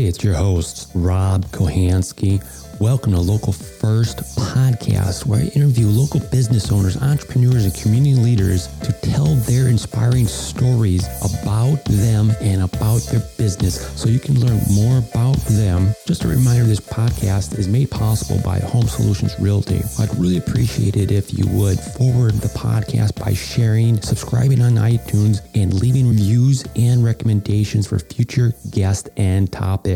Hey, 0.00 0.06
it's 0.06 0.24
your 0.24 0.32
host, 0.32 0.90
Rob 0.94 1.44
Kohansky. 1.48 2.42
Welcome 2.80 3.12
to 3.12 3.20
Local 3.20 3.52
First 3.52 4.20
Podcast, 4.38 5.26
where 5.26 5.40
I 5.40 5.48
interview 5.48 5.86
local 5.88 6.20
business 6.30 6.72
owners, 6.72 6.96
entrepreneurs, 6.96 7.66
and 7.66 7.74
community 7.74 8.14
leaders 8.14 8.68
to 8.78 8.92
tell 9.02 9.26
their 9.44 9.68
inspiring 9.68 10.26
stories 10.26 11.06
about 11.20 11.84
them 11.84 12.32
and 12.40 12.62
about 12.62 13.02
their 13.10 13.20
business 13.36 13.94
so 14.00 14.08
you 14.08 14.18
can 14.18 14.40
learn 14.40 14.58
more 14.72 14.96
about 14.96 15.36
them. 15.50 15.94
Just 16.06 16.24
a 16.24 16.28
reminder 16.28 16.64
this 16.64 16.80
podcast 16.80 17.58
is 17.58 17.68
made 17.68 17.90
possible 17.90 18.40
by 18.42 18.60
Home 18.60 18.88
Solutions 18.88 19.38
Realty. 19.38 19.82
I'd 19.98 20.16
really 20.16 20.38
appreciate 20.38 20.96
it 20.96 21.10
if 21.10 21.36
you 21.38 21.46
would 21.48 21.78
forward 21.78 22.32
the 22.32 22.48
podcast 22.48 23.22
by 23.22 23.34
sharing, 23.34 24.00
subscribing 24.00 24.62
on 24.62 24.76
iTunes, 24.76 25.46
and 25.54 25.74
leaving 25.74 26.08
reviews 26.08 26.64
and 26.76 27.04
recommendations 27.04 27.86
for 27.86 27.98
future 27.98 28.54
guests 28.70 29.10
and 29.18 29.52
topics. 29.52 29.89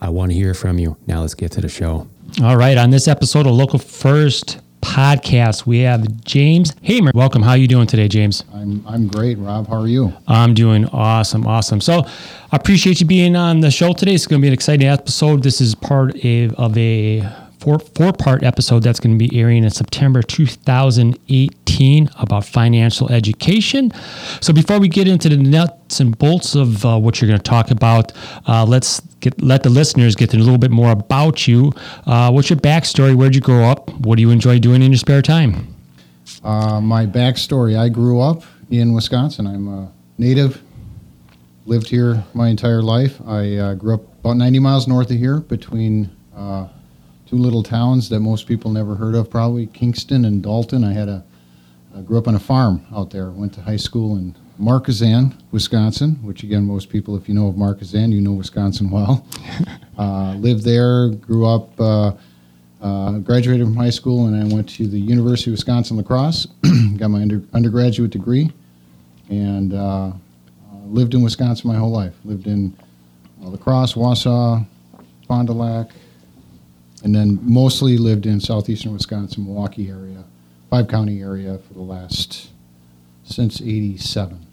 I 0.00 0.08
want 0.10 0.30
to 0.30 0.36
hear 0.36 0.54
from 0.54 0.78
you. 0.78 0.96
Now 1.06 1.22
let's 1.22 1.34
get 1.34 1.52
to 1.52 1.60
the 1.60 1.68
show. 1.68 2.06
All 2.42 2.56
right, 2.56 2.76
on 2.76 2.90
this 2.90 3.08
episode 3.08 3.46
of 3.46 3.52
Local 3.52 3.78
First 3.78 4.60
podcast, 4.80 5.66
we 5.66 5.80
have 5.80 6.24
James 6.24 6.74
Hamer. 6.82 7.10
Welcome. 7.14 7.42
How 7.42 7.50
are 7.50 7.56
you 7.56 7.66
doing 7.66 7.86
today, 7.86 8.06
James? 8.06 8.44
I'm 8.52 8.84
I'm 8.86 9.08
great, 9.08 9.38
Rob. 9.38 9.68
How 9.68 9.80
are 9.80 9.88
you? 9.88 10.12
I'm 10.28 10.54
doing 10.54 10.84
awesome, 10.86 11.46
awesome. 11.46 11.80
So, 11.80 12.04
I 12.52 12.56
appreciate 12.56 13.00
you 13.00 13.06
being 13.06 13.34
on 13.34 13.60
the 13.60 13.70
show 13.70 13.92
today. 13.92 14.14
It's 14.14 14.26
going 14.26 14.40
to 14.40 14.42
be 14.42 14.48
an 14.48 14.54
exciting 14.54 14.86
episode. 14.86 15.42
This 15.42 15.60
is 15.60 15.74
part 15.74 16.14
of, 16.24 16.54
of 16.54 16.78
a 16.78 17.28
four 17.64 17.78
four 17.78 18.12
part 18.12 18.42
episode 18.42 18.82
that's 18.82 19.00
going 19.00 19.18
to 19.18 19.28
be 19.28 19.40
airing 19.40 19.64
in 19.64 19.70
September 19.70 20.22
2018 20.22 22.10
about 22.18 22.44
financial 22.44 23.10
education. 23.10 23.90
So 24.42 24.52
before 24.52 24.78
we 24.78 24.88
get 24.88 25.08
into 25.08 25.30
the 25.30 25.38
nuts 25.38 25.98
and 25.98 26.16
bolts 26.18 26.54
of 26.54 26.84
uh, 26.84 26.98
what 26.98 27.20
you're 27.20 27.28
going 27.28 27.40
to 27.40 27.42
talk 27.42 27.70
about, 27.70 28.12
uh, 28.46 28.66
let's 28.66 29.00
get 29.20 29.40
let 29.42 29.62
the 29.62 29.70
listeners 29.70 30.14
get 30.14 30.30
to 30.30 30.36
a 30.36 30.38
little 30.38 30.58
bit 30.58 30.70
more 30.70 30.90
about 30.90 31.48
you. 31.48 31.72
Uh, 32.06 32.30
what's 32.30 32.50
your 32.50 32.58
backstory? 32.58 33.14
Where'd 33.14 33.34
you 33.34 33.40
grow 33.40 33.64
up? 33.64 33.90
What 34.00 34.16
do 34.16 34.22
you 34.22 34.30
enjoy 34.30 34.58
doing 34.58 34.82
in 34.82 34.92
your 34.92 34.98
spare 34.98 35.22
time? 35.22 35.74
Uh, 36.42 36.82
my 36.82 37.06
backstory: 37.06 37.78
I 37.78 37.88
grew 37.88 38.20
up 38.20 38.42
in 38.70 38.92
Wisconsin. 38.92 39.46
I'm 39.46 39.68
a 39.68 39.90
native. 40.18 40.60
Lived 41.64 41.88
here 41.88 42.22
my 42.34 42.48
entire 42.48 42.82
life. 42.82 43.18
I 43.26 43.56
uh, 43.56 43.74
grew 43.74 43.94
up 43.94 44.02
about 44.20 44.36
90 44.36 44.58
miles 44.58 44.86
north 44.86 45.10
of 45.10 45.16
here, 45.16 45.40
between 45.40 46.14
uh, 46.36 46.68
two 47.26 47.36
little 47.36 47.62
towns 47.62 48.08
that 48.10 48.20
most 48.20 48.46
people 48.46 48.70
never 48.70 48.94
heard 48.94 49.14
of, 49.14 49.30
probably 49.30 49.66
Kingston 49.66 50.24
and 50.24 50.42
Dalton. 50.42 50.84
I 50.84 50.92
had 50.92 51.08
a 51.08 51.24
I 51.96 52.00
grew 52.00 52.18
up 52.18 52.26
on 52.26 52.34
a 52.34 52.40
farm 52.40 52.84
out 52.92 53.10
there. 53.10 53.30
Went 53.30 53.54
to 53.54 53.60
high 53.60 53.76
school 53.76 54.16
in 54.16 54.34
Markesan, 54.60 55.32
Wisconsin, 55.52 56.16
which 56.22 56.42
again, 56.42 56.64
most 56.66 56.90
people, 56.90 57.16
if 57.16 57.28
you 57.28 57.34
know 57.34 57.46
of 57.46 57.54
Markesan, 57.54 58.10
you 58.10 58.20
know 58.20 58.32
Wisconsin 58.32 58.90
well. 58.90 59.24
uh, 59.98 60.34
lived 60.34 60.64
there, 60.64 61.10
grew 61.10 61.46
up, 61.46 61.80
uh, 61.80 62.12
uh, 62.80 63.18
graduated 63.18 63.66
from 63.66 63.76
high 63.76 63.90
school, 63.90 64.26
and 64.26 64.34
I 64.34 64.52
went 64.52 64.68
to 64.70 64.88
the 64.88 64.98
University 64.98 65.50
of 65.50 65.52
Wisconsin 65.52 65.96
La 65.96 66.02
Crosse. 66.02 66.46
got 66.96 67.08
my 67.08 67.22
under, 67.22 67.42
undergraduate 67.52 68.10
degree, 68.10 68.50
and 69.28 69.72
uh, 69.72 70.10
lived 70.86 71.14
in 71.14 71.22
Wisconsin 71.22 71.70
my 71.70 71.76
whole 71.76 71.92
life. 71.92 72.14
Lived 72.24 72.48
in 72.48 72.76
uh, 73.40 73.50
La 73.50 73.56
Crosse, 73.56 73.94
Wausau, 73.94 74.66
Fond 75.28 75.46
du 75.46 75.52
Lac, 75.52 75.90
and 77.04 77.14
then 77.14 77.38
mostly 77.42 77.98
lived 77.98 78.26
in 78.26 78.40
southeastern 78.40 78.92
Wisconsin, 78.94 79.44
Milwaukee 79.44 79.88
area, 79.88 80.24
five 80.70 80.88
county 80.88 81.22
area 81.22 81.58
for 81.58 81.74
the 81.74 81.82
last 81.82 82.50
since 83.24 83.60
'87. 83.60 84.44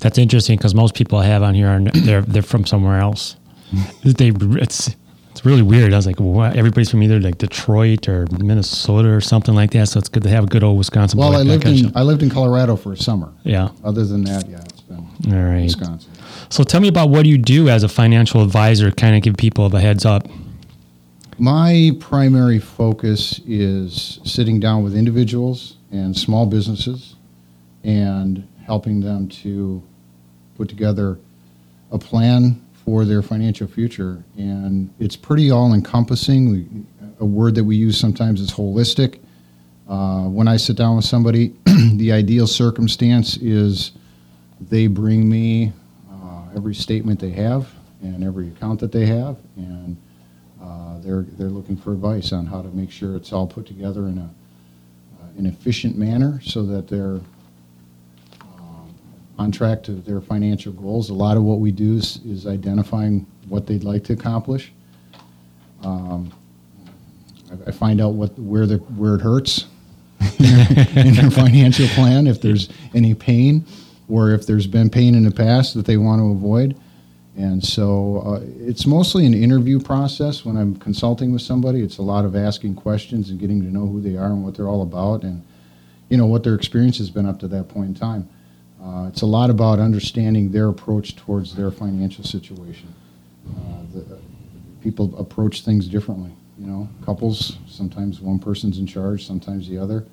That's 0.00 0.18
interesting 0.18 0.58
because 0.58 0.74
most 0.74 0.94
people 0.94 1.18
I 1.18 1.24
have 1.24 1.42
on 1.42 1.54
here 1.54 1.68
are 1.68 1.80
they're 1.80 2.22
they're 2.22 2.42
from 2.42 2.66
somewhere 2.66 3.00
else. 3.00 3.36
Mm-hmm. 3.72 4.10
they 4.12 4.60
it's 4.60 4.94
it's 5.32 5.44
really 5.44 5.62
weird. 5.62 5.92
I 5.92 5.96
was 5.96 6.06
like, 6.06 6.20
what? 6.20 6.56
everybody's 6.56 6.90
from 6.90 7.02
either 7.02 7.20
like 7.20 7.38
Detroit 7.38 8.08
or 8.08 8.26
Minnesota 8.38 9.08
or 9.08 9.20
something 9.20 9.54
like 9.54 9.70
that. 9.72 9.88
So 9.88 9.98
it's 9.98 10.08
good 10.08 10.22
to 10.22 10.30
have 10.30 10.44
a 10.44 10.46
good 10.46 10.62
old 10.62 10.78
Wisconsin. 10.78 11.18
Well, 11.18 11.34
I 11.34 11.42
lived 11.42 11.66
in 11.66 11.92
I 11.96 12.02
lived 12.02 12.22
in 12.22 12.30
Colorado 12.30 12.76
for 12.76 12.92
a 12.92 12.96
summer. 12.96 13.32
Yeah. 13.42 13.70
Other 13.84 14.04
than 14.04 14.24
that, 14.24 14.48
yeah, 14.48 14.60
it's 14.60 14.82
been 14.82 15.08
all 15.28 15.42
right. 15.42 15.64
Wisconsin. 15.64 16.12
So 16.50 16.62
tell 16.62 16.80
me 16.80 16.88
about 16.88 17.08
what 17.08 17.26
you 17.26 17.38
do 17.38 17.68
as 17.68 17.82
a 17.82 17.88
financial 17.88 18.42
advisor. 18.42 18.90
Kind 18.90 19.16
of 19.16 19.22
give 19.22 19.36
people 19.36 19.74
a 19.74 19.80
heads 19.80 20.04
up. 20.04 20.28
My 21.38 21.90
primary 22.00 22.58
focus 22.58 23.40
is 23.46 24.20
sitting 24.24 24.58
down 24.58 24.82
with 24.82 24.96
individuals 24.96 25.76
and 25.92 26.16
small 26.16 26.46
businesses 26.46 27.16
and 27.84 28.48
helping 28.64 29.00
them 29.00 29.28
to 29.28 29.82
put 30.56 30.70
together 30.70 31.18
a 31.92 31.98
plan 31.98 32.64
for 32.84 33.04
their 33.04 33.20
financial 33.20 33.66
future. 33.66 34.24
And 34.38 34.88
it's 34.98 35.14
pretty 35.14 35.50
all 35.50 35.74
encompassing. 35.74 36.86
A 37.20 37.24
word 37.26 37.54
that 37.56 37.64
we 37.64 37.76
use 37.76 37.98
sometimes 37.98 38.40
is 38.40 38.50
holistic. 38.50 39.20
Uh, 39.86 40.22
when 40.22 40.48
I 40.48 40.56
sit 40.56 40.76
down 40.76 40.96
with 40.96 41.04
somebody, 41.04 41.54
the 41.96 42.12
ideal 42.12 42.46
circumstance 42.46 43.36
is 43.36 43.92
they 44.58 44.86
bring 44.86 45.28
me 45.28 45.72
uh, 46.10 46.44
every 46.56 46.74
statement 46.74 47.20
they 47.20 47.30
have 47.30 47.70
and 48.02 48.24
every 48.24 48.48
account 48.48 48.80
that 48.80 48.92
they 48.92 49.04
have, 49.06 49.36
and 49.56 49.96
uh, 50.66 50.98
they're 50.98 51.22
they're 51.38 51.48
looking 51.48 51.76
for 51.76 51.92
advice 51.92 52.32
on 52.32 52.46
how 52.46 52.60
to 52.60 52.68
make 52.68 52.90
sure 52.90 53.16
it's 53.16 53.32
all 53.32 53.46
put 53.46 53.66
together 53.66 54.08
in 54.08 54.18
a 54.18 54.24
uh, 54.24 55.38
an 55.38 55.46
efficient 55.46 55.96
manner 55.96 56.40
so 56.42 56.64
that 56.64 56.88
they're 56.88 57.20
um, 58.58 58.94
on 59.38 59.52
track 59.52 59.82
to 59.84 59.92
their 59.92 60.20
financial 60.20 60.72
goals. 60.72 61.10
A 61.10 61.14
lot 61.14 61.36
of 61.36 61.42
what 61.42 61.60
we 61.60 61.70
do 61.70 61.94
is, 61.94 62.16
is 62.24 62.46
identifying 62.46 63.26
what 63.48 63.66
they'd 63.66 63.84
like 63.84 64.02
to 64.04 64.14
accomplish. 64.14 64.72
Um, 65.84 66.32
I, 67.50 67.68
I, 67.68 67.72
find 67.72 68.00
out 68.00 68.14
what 68.14 68.36
where 68.38 68.66
the 68.66 68.78
where 68.78 69.14
it 69.14 69.20
hurts 69.20 69.66
in 70.38 71.14
their 71.14 71.30
financial 71.30 71.86
plan, 71.88 72.26
if 72.26 72.40
there's 72.40 72.70
any 72.94 73.14
pain, 73.14 73.64
or 74.08 74.30
if 74.30 74.46
there's 74.46 74.66
been 74.66 74.90
pain 74.90 75.14
in 75.14 75.22
the 75.22 75.30
past 75.30 75.74
that 75.74 75.86
they 75.86 75.96
want 75.96 76.20
to 76.20 76.30
avoid. 76.30 76.76
And 77.36 77.62
so 77.62 78.22
uh, 78.24 78.40
it's 78.58 78.86
mostly 78.86 79.26
an 79.26 79.34
interview 79.34 79.78
process 79.78 80.44
when 80.44 80.56
I'm 80.56 80.74
consulting 80.76 81.32
with 81.32 81.42
somebody. 81.42 81.82
It's 81.82 81.98
a 81.98 82.02
lot 82.02 82.24
of 82.24 82.34
asking 82.34 82.76
questions 82.76 83.28
and 83.28 83.38
getting 83.38 83.60
to 83.60 83.66
know 83.66 83.86
who 83.86 84.00
they 84.00 84.16
are 84.16 84.26
and 84.26 84.42
what 84.42 84.56
they're 84.56 84.68
all 84.68 84.82
about 84.82 85.22
and, 85.22 85.44
you 86.08 86.16
know, 86.16 86.26
what 86.26 86.44
their 86.44 86.54
experience 86.54 86.96
has 86.98 87.10
been 87.10 87.26
up 87.26 87.38
to 87.40 87.48
that 87.48 87.68
point 87.68 87.88
in 87.88 87.94
time. 87.94 88.28
Uh, 88.82 89.06
it's 89.08 89.22
a 89.22 89.26
lot 89.26 89.50
about 89.50 89.78
understanding 89.78 90.50
their 90.50 90.68
approach 90.68 91.16
towards 91.16 91.54
their 91.54 91.70
financial 91.70 92.24
situation. 92.24 92.94
Uh, 93.48 93.82
the, 93.92 94.18
people 94.80 95.18
approach 95.18 95.62
things 95.62 95.88
differently. 95.88 96.30
You 96.58 96.66
know, 96.66 96.88
couples, 97.04 97.58
sometimes 97.66 98.20
one 98.20 98.38
person's 98.38 98.78
in 98.78 98.86
charge, 98.86 99.26
sometimes 99.26 99.68
the 99.68 99.76
other. 99.76 100.06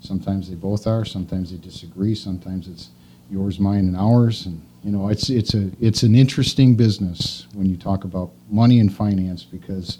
Sometimes 0.00 0.48
they 0.48 0.56
both 0.56 0.86
are, 0.86 1.04
sometimes 1.04 1.50
they 1.50 1.56
disagree, 1.56 2.14
sometimes 2.14 2.66
it's 2.66 2.90
yours, 3.30 3.60
mine, 3.60 3.86
and 3.86 3.96
ours. 3.96 4.46
And 4.46 4.60
you 4.84 4.90
know, 4.90 5.08
it's 5.08 5.30
it's 5.30 5.54
a 5.54 5.70
it's 5.80 6.02
an 6.02 6.14
interesting 6.14 6.76
business 6.76 7.46
when 7.54 7.66
you 7.66 7.76
talk 7.76 8.04
about 8.04 8.30
money 8.50 8.80
and 8.80 8.94
finance 8.94 9.42
because 9.42 9.98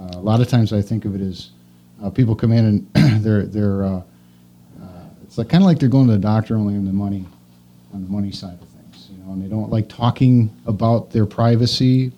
uh, 0.00 0.10
a 0.14 0.20
lot 0.20 0.40
of 0.40 0.48
times 0.48 0.72
I 0.72 0.82
think 0.82 1.04
of 1.04 1.14
it 1.14 1.20
as 1.20 1.50
uh, 2.02 2.10
people 2.10 2.34
come 2.34 2.50
in 2.50 2.88
and 2.94 3.22
they're 3.24 3.46
they're 3.46 3.84
uh, 3.84 4.02
uh, 4.82 5.04
it's 5.22 5.38
like 5.38 5.48
kind 5.48 5.62
of 5.62 5.68
like 5.68 5.78
they're 5.78 5.88
going 5.88 6.08
to 6.08 6.12
the 6.12 6.18
doctor 6.18 6.56
only 6.56 6.74
on 6.74 6.84
the 6.84 6.92
money 6.92 7.24
on 7.94 8.02
the 8.02 8.10
money 8.10 8.32
side 8.32 8.58
of 8.60 8.68
things, 8.68 9.08
you 9.12 9.18
know, 9.22 9.32
and 9.32 9.42
they 9.42 9.48
don't 9.48 9.70
like 9.70 9.88
talking 9.88 10.50
about 10.66 11.10
their 11.12 11.26
privacy 11.26 12.10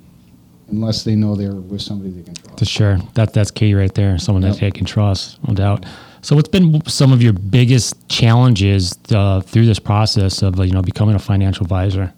unless 0.69 1.05
they 1.05 1.15
know 1.15 1.35
they're 1.35 1.55
with 1.55 1.83
somebody 1.83 2.11
they 2.11 2.23
can 2.23 2.35
trust. 2.35 2.67
Sure, 2.67 2.97
that 3.15 3.35
that's 3.35 3.51
key 3.51 3.75
right 3.75 3.95
there. 3.95 4.19
Someone 4.19 4.43
yep. 4.43 4.55
that 4.55 4.61
they 4.61 4.71
can 4.71 4.87
trust, 4.87 5.39
no 5.47 5.53
doubt. 5.53 5.85
So, 6.25 6.37
what's 6.37 6.49
been 6.49 6.81
some 6.87 7.13
of 7.13 7.21
your 7.21 7.33
biggest 7.33 8.09
challenges 8.09 8.97
uh, 9.11 9.41
through 9.41 9.67
this 9.67 9.81
process 9.81 10.41
of 10.43 10.57
you 10.65 10.73
know 10.73 10.81
becoming 10.81 11.17
a 11.17 11.19
financial 11.19 11.65
advisor? 11.65 12.15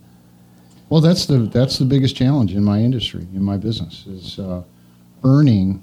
Well, 0.90 1.00
that's 1.00 1.24
the 1.24 1.38
that's 1.38 1.78
the 1.78 1.86
biggest 1.86 2.14
challenge 2.14 2.54
in 2.54 2.62
my 2.62 2.80
industry, 2.80 3.26
in 3.34 3.42
my 3.42 3.56
business, 3.56 4.06
is 4.06 4.38
uh, 4.38 4.62
earning 5.24 5.82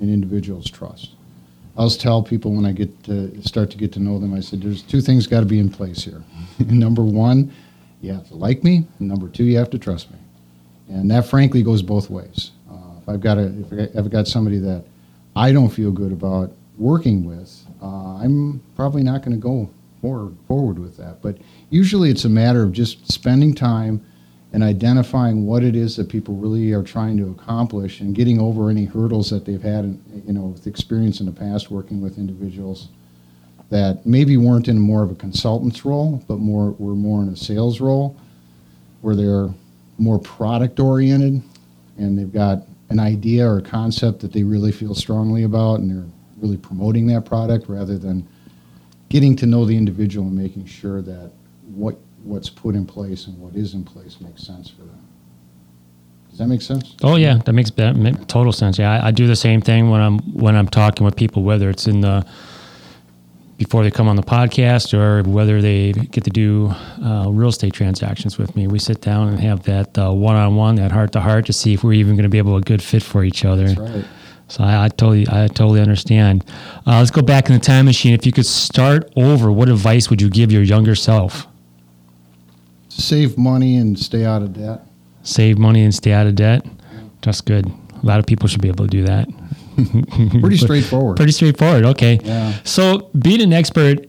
an 0.00 0.12
individual's 0.12 0.70
trust. 0.70 1.10
I 1.76 1.80
always 1.80 1.96
tell 1.96 2.22
people 2.22 2.52
when 2.52 2.64
I 2.64 2.70
get 2.70 3.02
to 3.04 3.42
start 3.42 3.72
to 3.72 3.76
get 3.76 3.92
to 3.94 4.00
know 4.00 4.20
them, 4.20 4.34
I 4.34 4.40
said, 4.40 4.62
"There's 4.62 4.82
two 4.82 5.00
things 5.00 5.26
got 5.26 5.40
to 5.40 5.46
be 5.46 5.58
in 5.58 5.68
place 5.68 6.04
here. 6.04 6.22
number 6.60 7.02
one, 7.02 7.52
you 8.02 8.12
have 8.12 8.28
to 8.28 8.36
like 8.36 8.62
me. 8.62 8.86
Number 9.00 9.26
two, 9.28 9.42
you 9.42 9.58
have 9.58 9.70
to 9.70 9.78
trust 9.78 10.12
me." 10.12 10.18
And 10.90 11.10
that, 11.10 11.26
frankly, 11.26 11.64
goes 11.64 11.82
both 11.82 12.08
ways. 12.08 12.52
Uh, 12.70 12.74
if 13.02 13.08
I've 13.08 13.20
got 13.20 13.36
a, 13.36 13.52
if 13.72 13.96
I've 13.96 14.10
got 14.10 14.28
somebody 14.28 14.58
that 14.58 14.84
I 15.34 15.50
don't 15.50 15.70
feel 15.70 15.90
good 15.90 16.12
about 16.12 16.52
working 16.78 17.24
with, 17.24 17.66
uh, 17.82 18.16
I'm 18.16 18.62
probably 18.76 19.02
not 19.02 19.22
going 19.22 19.36
to 19.36 19.42
go 19.42 19.68
forward, 20.00 20.36
forward 20.46 20.78
with 20.78 20.96
that. 20.96 21.20
But 21.22 21.38
usually 21.70 22.10
it's 22.10 22.24
a 22.24 22.28
matter 22.28 22.62
of 22.62 22.72
just 22.72 23.10
spending 23.10 23.54
time 23.54 24.04
and 24.52 24.62
identifying 24.62 25.44
what 25.44 25.62
it 25.62 25.76
is 25.76 25.96
that 25.96 26.08
people 26.08 26.34
really 26.34 26.72
are 26.72 26.82
trying 26.82 27.16
to 27.18 27.30
accomplish 27.30 28.00
and 28.00 28.14
getting 28.14 28.40
over 28.40 28.70
any 28.70 28.84
hurdles 28.84 29.28
that 29.30 29.44
they've 29.44 29.62
had, 29.62 29.84
you 30.26 30.32
know, 30.32 30.46
with 30.46 30.66
experience 30.66 31.20
in 31.20 31.26
the 31.26 31.32
past 31.32 31.70
working 31.70 32.00
with 32.00 32.16
individuals 32.16 32.88
that 33.70 34.06
maybe 34.06 34.38
weren't 34.38 34.68
in 34.68 34.78
more 34.78 35.02
of 35.02 35.10
a 35.10 35.14
consultant's 35.14 35.84
role, 35.84 36.22
but 36.26 36.38
more 36.38 36.70
were 36.78 36.94
more 36.94 37.22
in 37.22 37.28
a 37.28 37.36
sales 37.36 37.80
role, 37.80 38.16
where 39.02 39.14
they're 39.14 39.50
more 39.98 40.18
product 40.18 40.80
oriented 40.80 41.42
and 41.98 42.18
they've 42.18 42.32
got 42.32 42.62
an 42.88 42.98
idea 42.98 43.46
or 43.46 43.58
a 43.58 43.62
concept 43.62 44.20
that 44.20 44.32
they 44.32 44.42
really 44.42 44.72
feel 44.72 44.94
strongly 44.94 45.42
about, 45.42 45.80
and 45.80 45.90
they're 45.90 46.10
really 46.40 46.56
promoting 46.56 47.06
that 47.08 47.24
product 47.24 47.68
rather 47.68 47.98
than 47.98 48.26
getting 49.08 49.36
to 49.36 49.46
know 49.46 49.64
the 49.64 49.76
individual 49.76 50.26
and 50.26 50.36
making 50.36 50.66
sure 50.66 51.02
that 51.02 51.30
what 51.74 51.96
what's 52.22 52.50
put 52.50 52.74
in 52.74 52.84
place 52.84 53.26
and 53.26 53.38
what 53.38 53.54
is 53.54 53.74
in 53.74 53.84
place 53.84 54.20
makes 54.20 54.42
sense 54.42 54.68
for 54.68 54.82
them. 54.82 55.06
Does 56.30 56.38
that 56.38 56.46
make 56.46 56.62
sense? 56.62 56.94
Oh 57.02 57.16
yeah, 57.16 57.38
that 57.44 57.52
makes 57.52 57.70
that 57.72 57.96
makes 57.96 58.18
total 58.26 58.52
sense. 58.52 58.78
Yeah, 58.78 58.92
I, 58.92 59.08
I 59.08 59.10
do 59.10 59.26
the 59.26 59.36
same 59.36 59.60
thing 59.60 59.90
when 59.90 60.00
I'm 60.00 60.18
when 60.34 60.56
I'm 60.56 60.68
talking 60.68 61.04
with 61.04 61.16
people, 61.16 61.42
whether 61.42 61.70
it's 61.70 61.86
in 61.86 62.00
the 62.00 62.26
before 63.56 63.82
they 63.82 63.90
come 63.90 64.06
on 64.06 64.14
the 64.14 64.22
podcast 64.22 64.94
or 64.94 65.28
whether 65.28 65.60
they 65.60 65.92
get 65.92 66.22
to 66.22 66.30
do 66.30 66.72
uh, 67.04 67.26
real 67.28 67.48
estate 67.48 67.72
transactions 67.72 68.38
with 68.38 68.54
me. 68.54 68.68
We 68.68 68.78
sit 68.78 69.00
down 69.00 69.28
and 69.28 69.40
have 69.40 69.64
that 69.64 69.96
one 69.96 70.36
on 70.36 70.54
one, 70.54 70.76
that 70.76 70.92
heart 70.92 71.10
to 71.12 71.20
heart, 71.20 71.46
to 71.46 71.52
see 71.52 71.74
if 71.74 71.82
we're 71.82 71.94
even 71.94 72.14
going 72.14 72.22
to 72.22 72.28
be 72.28 72.38
able 72.38 72.52
to 72.52 72.58
a 72.58 72.60
good 72.60 72.82
fit 72.82 73.02
for 73.02 73.24
each 73.24 73.44
other. 73.44 73.66
That's 73.66 73.80
right. 73.80 74.04
So 74.48 74.64
I, 74.64 74.84
I 74.84 74.88
totally, 74.88 75.26
I 75.30 75.46
totally 75.48 75.80
understand. 75.80 76.44
Uh, 76.86 76.98
let's 76.98 77.10
go 77.10 77.22
back 77.22 77.48
in 77.48 77.54
the 77.54 77.60
time 77.60 77.84
machine. 77.84 78.14
If 78.14 78.24
you 78.24 78.32
could 78.32 78.46
start 78.46 79.12
over, 79.16 79.52
what 79.52 79.68
advice 79.68 80.08
would 80.10 80.22
you 80.22 80.30
give 80.30 80.50
your 80.50 80.62
younger 80.62 80.94
self? 80.94 81.46
Save 82.88 83.38
money 83.38 83.76
and 83.76 83.98
stay 83.98 84.24
out 84.24 84.42
of 84.42 84.54
debt. 84.54 84.80
Save 85.22 85.58
money 85.58 85.84
and 85.84 85.94
stay 85.94 86.12
out 86.12 86.26
of 86.26 86.34
debt. 86.34 86.64
That's 87.22 87.40
good. 87.40 87.66
A 88.02 88.06
lot 88.06 88.18
of 88.18 88.26
people 88.26 88.48
should 88.48 88.62
be 88.62 88.68
able 88.68 88.86
to 88.86 88.90
do 88.90 89.04
that. 89.04 89.28
Pretty 90.40 90.56
straightforward. 90.56 91.16
Pretty 91.16 91.32
straightforward. 91.32 91.84
Okay. 91.84 92.18
Yeah. 92.24 92.54
So, 92.64 93.10
being 93.18 93.42
an 93.42 93.52
expert 93.52 94.06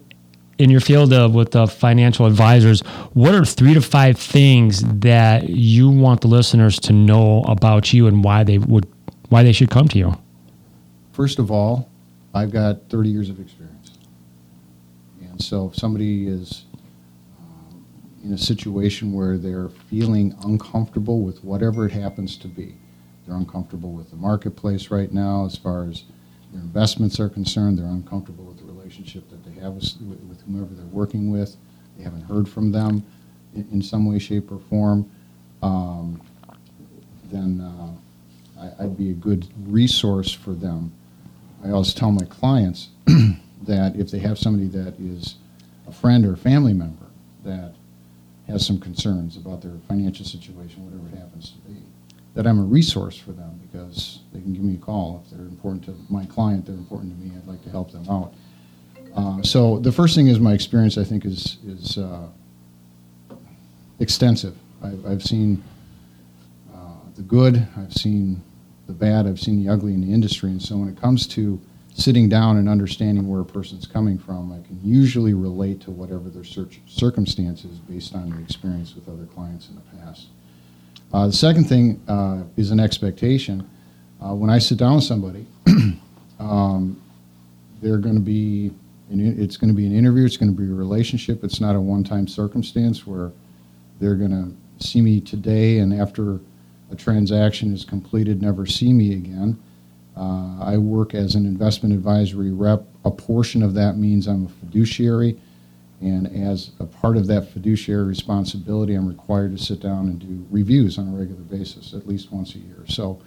in 0.57 0.69
your 0.69 0.80
field 0.80 1.13
of 1.13 1.36
with 1.36 1.56
uh, 1.56 1.65
financial 1.68 2.25
advisors, 2.25 2.81
what 3.13 3.36
are 3.36 3.45
three 3.45 3.74
to 3.74 3.81
five 3.81 4.18
things 4.18 4.81
that 5.01 5.50
you 5.50 5.89
want 5.89 6.21
the 6.21 6.27
listeners 6.27 6.80
to 6.81 6.94
know 6.94 7.44
about 7.44 7.94
you 7.94 8.07
and 8.07 8.24
why 8.24 8.44
they 8.44 8.57
would 8.57 8.88
why 9.30 9.44
they 9.44 9.51
should 9.51 9.69
come 9.69 9.88
to 9.89 9.97
you? 9.97 10.18
First 11.19 11.38
of 11.38 11.51
all, 11.51 11.89
I've 12.33 12.50
got 12.50 12.88
30 12.88 13.10
years 13.10 13.30
of 13.30 13.42
experience, 13.42 13.92
and 15.19 15.44
so 15.44 15.68
if 15.68 15.75
somebody 15.75 16.30
is 16.30 16.63
um, 17.38 17.86
in 18.24 18.31
a 18.31 18.38
situation 18.38 19.12
where 19.12 19.38
they're 19.38 19.68
feeling 19.68 20.33
uncomfortable 20.45 21.19
with 21.19 21.44
whatever 21.44 21.86
it 21.86 21.92
happens 21.92 22.38
to 22.38 22.48
be, 22.48 22.74
they're 23.27 23.36
uncomfortable 23.36 23.92
with 23.92 24.10
the 24.12 24.16
marketplace 24.16 24.92
right 24.92 25.12
now 25.12 25.45
as 25.45 25.57
far 25.57 25.89
as 25.89 26.06
their 26.54 26.62
investments 26.62 27.19
are 27.19 27.27
concerned. 27.27 27.80
They're 27.80 27.86
uncomfortable 27.88 28.45
with 28.45 28.60
the 28.60 28.72
relationship 28.72 29.30
that 29.30 29.44
they 29.44 29.60
have 29.60 29.74
with, 29.74 29.98
with 30.00 30.42
whomever 30.44 30.74
they're 30.74 30.86
working 30.86 31.33
with. 31.33 31.57
They 31.98 32.06
haven't 32.06 32.22
heard 32.22 32.48
from 32.48 32.72
them 32.72 33.04
in, 33.54 33.68
in 33.74 33.81
some 33.81 34.10
way, 34.10 34.19
shape, 34.19 34.54
or 34.54 34.60
form. 34.69 35.12
Um, 35.62 36.22
then 37.25 37.60
uh, 37.60 38.62
I, 38.62 38.86
I'd 38.86 38.98
be 38.98 39.10
a 39.10 39.15
good 39.15 39.45
resource 39.68 40.31
for 40.31 40.51
them. 40.51 40.94
I 41.63 41.71
always 41.71 41.94
tell 41.94 42.11
my 42.11 42.25
clients 42.25 42.89
that 43.63 43.95
if 43.95 44.11
they 44.11 44.19
have 44.19 44.38
somebody 44.38 44.67
that 44.69 45.00
is 45.00 45.35
a 45.88 45.91
friend 45.91 46.25
or 46.25 46.33
a 46.33 46.38
family 46.38 46.73
member 46.73 47.06
that 47.44 47.73
has 48.47 48.65
some 48.65 48.79
concerns 48.79 49.38
about 49.38 49.61
their 49.61 49.73
financial 49.88 50.25
situation, 50.25 50.85
whatever 50.85 51.15
it 51.15 51.19
happens 51.19 51.51
to 51.51 51.57
be, 51.69 51.79
that 52.35 52.47
I'm 52.47 52.59
a 52.59 52.63
resource 52.63 53.17
for 53.17 53.31
them 53.31 53.59
because 53.71 54.19
they 54.33 54.39
can 54.39 54.53
give 54.53 54.63
me 54.63 54.75
a 54.75 54.77
call 54.77 55.23
if 55.25 55.31
they're 55.31 55.45
important 55.45 55.85
to 55.85 55.95
my 56.09 56.25
client, 56.25 56.65
they're 56.65 56.75
important 56.75 57.17
to 57.17 57.25
me. 57.25 57.31
I'd 57.35 57.47
like 57.47 57.63
to 57.63 57.69
help 57.69 57.91
them 57.91 58.07
out. 58.09 58.33
Uh, 59.15 59.41
so 59.41 59.79
the 59.79 59.91
first 59.91 60.15
thing 60.15 60.27
is 60.27 60.39
my 60.39 60.53
experience. 60.53 60.97
I 60.97 61.03
think 61.03 61.25
is 61.25 61.57
is 61.65 61.97
uh, 61.97 62.27
extensive. 64.00 64.55
I've, 64.83 65.05
I've 65.05 65.23
seen 65.23 65.63
uh, 66.73 66.94
the 67.15 67.23
good. 67.23 67.67
I've 67.77 67.94
seen 67.94 68.41
the 68.89 68.95
bad. 68.95 69.27
I've 69.27 69.39
seen 69.39 69.63
the 69.63 69.71
ugly 69.71 69.94
in 69.94 70.01
the 70.01 70.12
industry. 70.12 70.50
And 70.50 70.62
so 70.62 70.75
when 70.75 70.89
it 70.89 71.00
comes 71.00 71.27
to 71.27 71.62
sitting 71.94 72.27
down 72.27 72.57
and 72.57 72.68
understanding 72.68 73.27
where 73.27 73.41
a 73.41 73.45
person's 73.45 73.86
coming 73.86 74.18
from, 74.18 74.51
I 74.51 74.65
can 74.65 74.80
usually 74.83 75.33
relate 75.33 75.80
to 75.81 75.91
whatever 75.91 76.30
their 76.30 76.44
circumstances 76.44 77.77
based 77.77 78.15
on 78.15 78.31
the 78.31 78.41
experience 78.41 78.95
with 78.95 79.07
other 79.07 79.25
clients 79.25 79.69
in 79.69 79.75
the 79.75 80.03
past. 80.03 80.27
Uh, 81.13 81.27
the 81.27 81.33
second 81.33 81.65
thing 81.65 82.01
uh, 82.07 82.41
is 82.57 82.71
an 82.71 82.80
expectation. 82.80 83.68
Uh, 84.21 84.33
when 84.33 84.50
I 84.50 84.57
sit 84.57 84.80
down 84.80 84.95
with 84.95 85.03
somebody, 85.03 85.45
um, 86.39 87.00
they're 87.81 87.97
going 87.97 88.15
to 88.15 88.21
be 88.21 88.71
it's 89.12 89.57
going 89.57 89.69
to 89.69 89.75
be 89.75 89.88
an 89.88 89.95
interview. 89.95 90.24
It's 90.24 90.38
going 90.38 90.56
to 90.56 90.62
be 90.62 90.69
a 90.69 90.75
relationship. 90.75 91.44
It's 91.44 91.59
not 91.59 91.75
a 91.75 91.81
one-time 91.81 92.27
circumstance 92.27 93.07
where 93.07 93.31
they're 94.00 94.13
going 94.13 94.30
to 94.30 94.86
see 94.86 95.01
me 95.01 95.19
today 95.19 95.80
and 95.80 95.91
after 95.91 96.39
a 96.91 96.95
transaction 96.95 97.74
is 97.74 97.86
completed, 97.86 98.41
never 98.41 98.65
see 98.65 98.94
me 98.94 99.13
again. 99.13 99.57
Uh, 100.18 100.59
I 100.62 100.77
work 100.77 101.15
as 101.15 101.36
an 101.36 101.45
investment 101.45 101.94
advisory 101.94 102.51
rep. 102.51 102.83
A 103.06 103.12
portion 103.12 103.63
of 103.63 103.74
that 103.75 103.97
means 103.97 104.27
I'm 104.27 104.45
a 104.47 104.50
fiduciary. 104.50 105.39
And 106.01 106.27
as 106.36 106.71
a 106.80 106.86
part 106.86 107.18
of 107.18 107.27
that 107.27 107.50
fiduciary 107.50 108.06
responsibility, 108.06 108.95
I'm 108.95 109.07
required 109.07 109.57
to 109.57 109.63
sit 109.63 109.81
down 109.81 110.07
and 110.07 110.19
do 110.19 110.45
reviews 110.50 110.97
on 110.97 111.09
a 111.09 111.12
regular 111.12 111.41
basis, 111.41 111.94
at 111.94 112.07
least 112.07 112.31
once 112.31 112.56
a 112.56 112.59
year. 112.59 112.83
So 112.88 113.21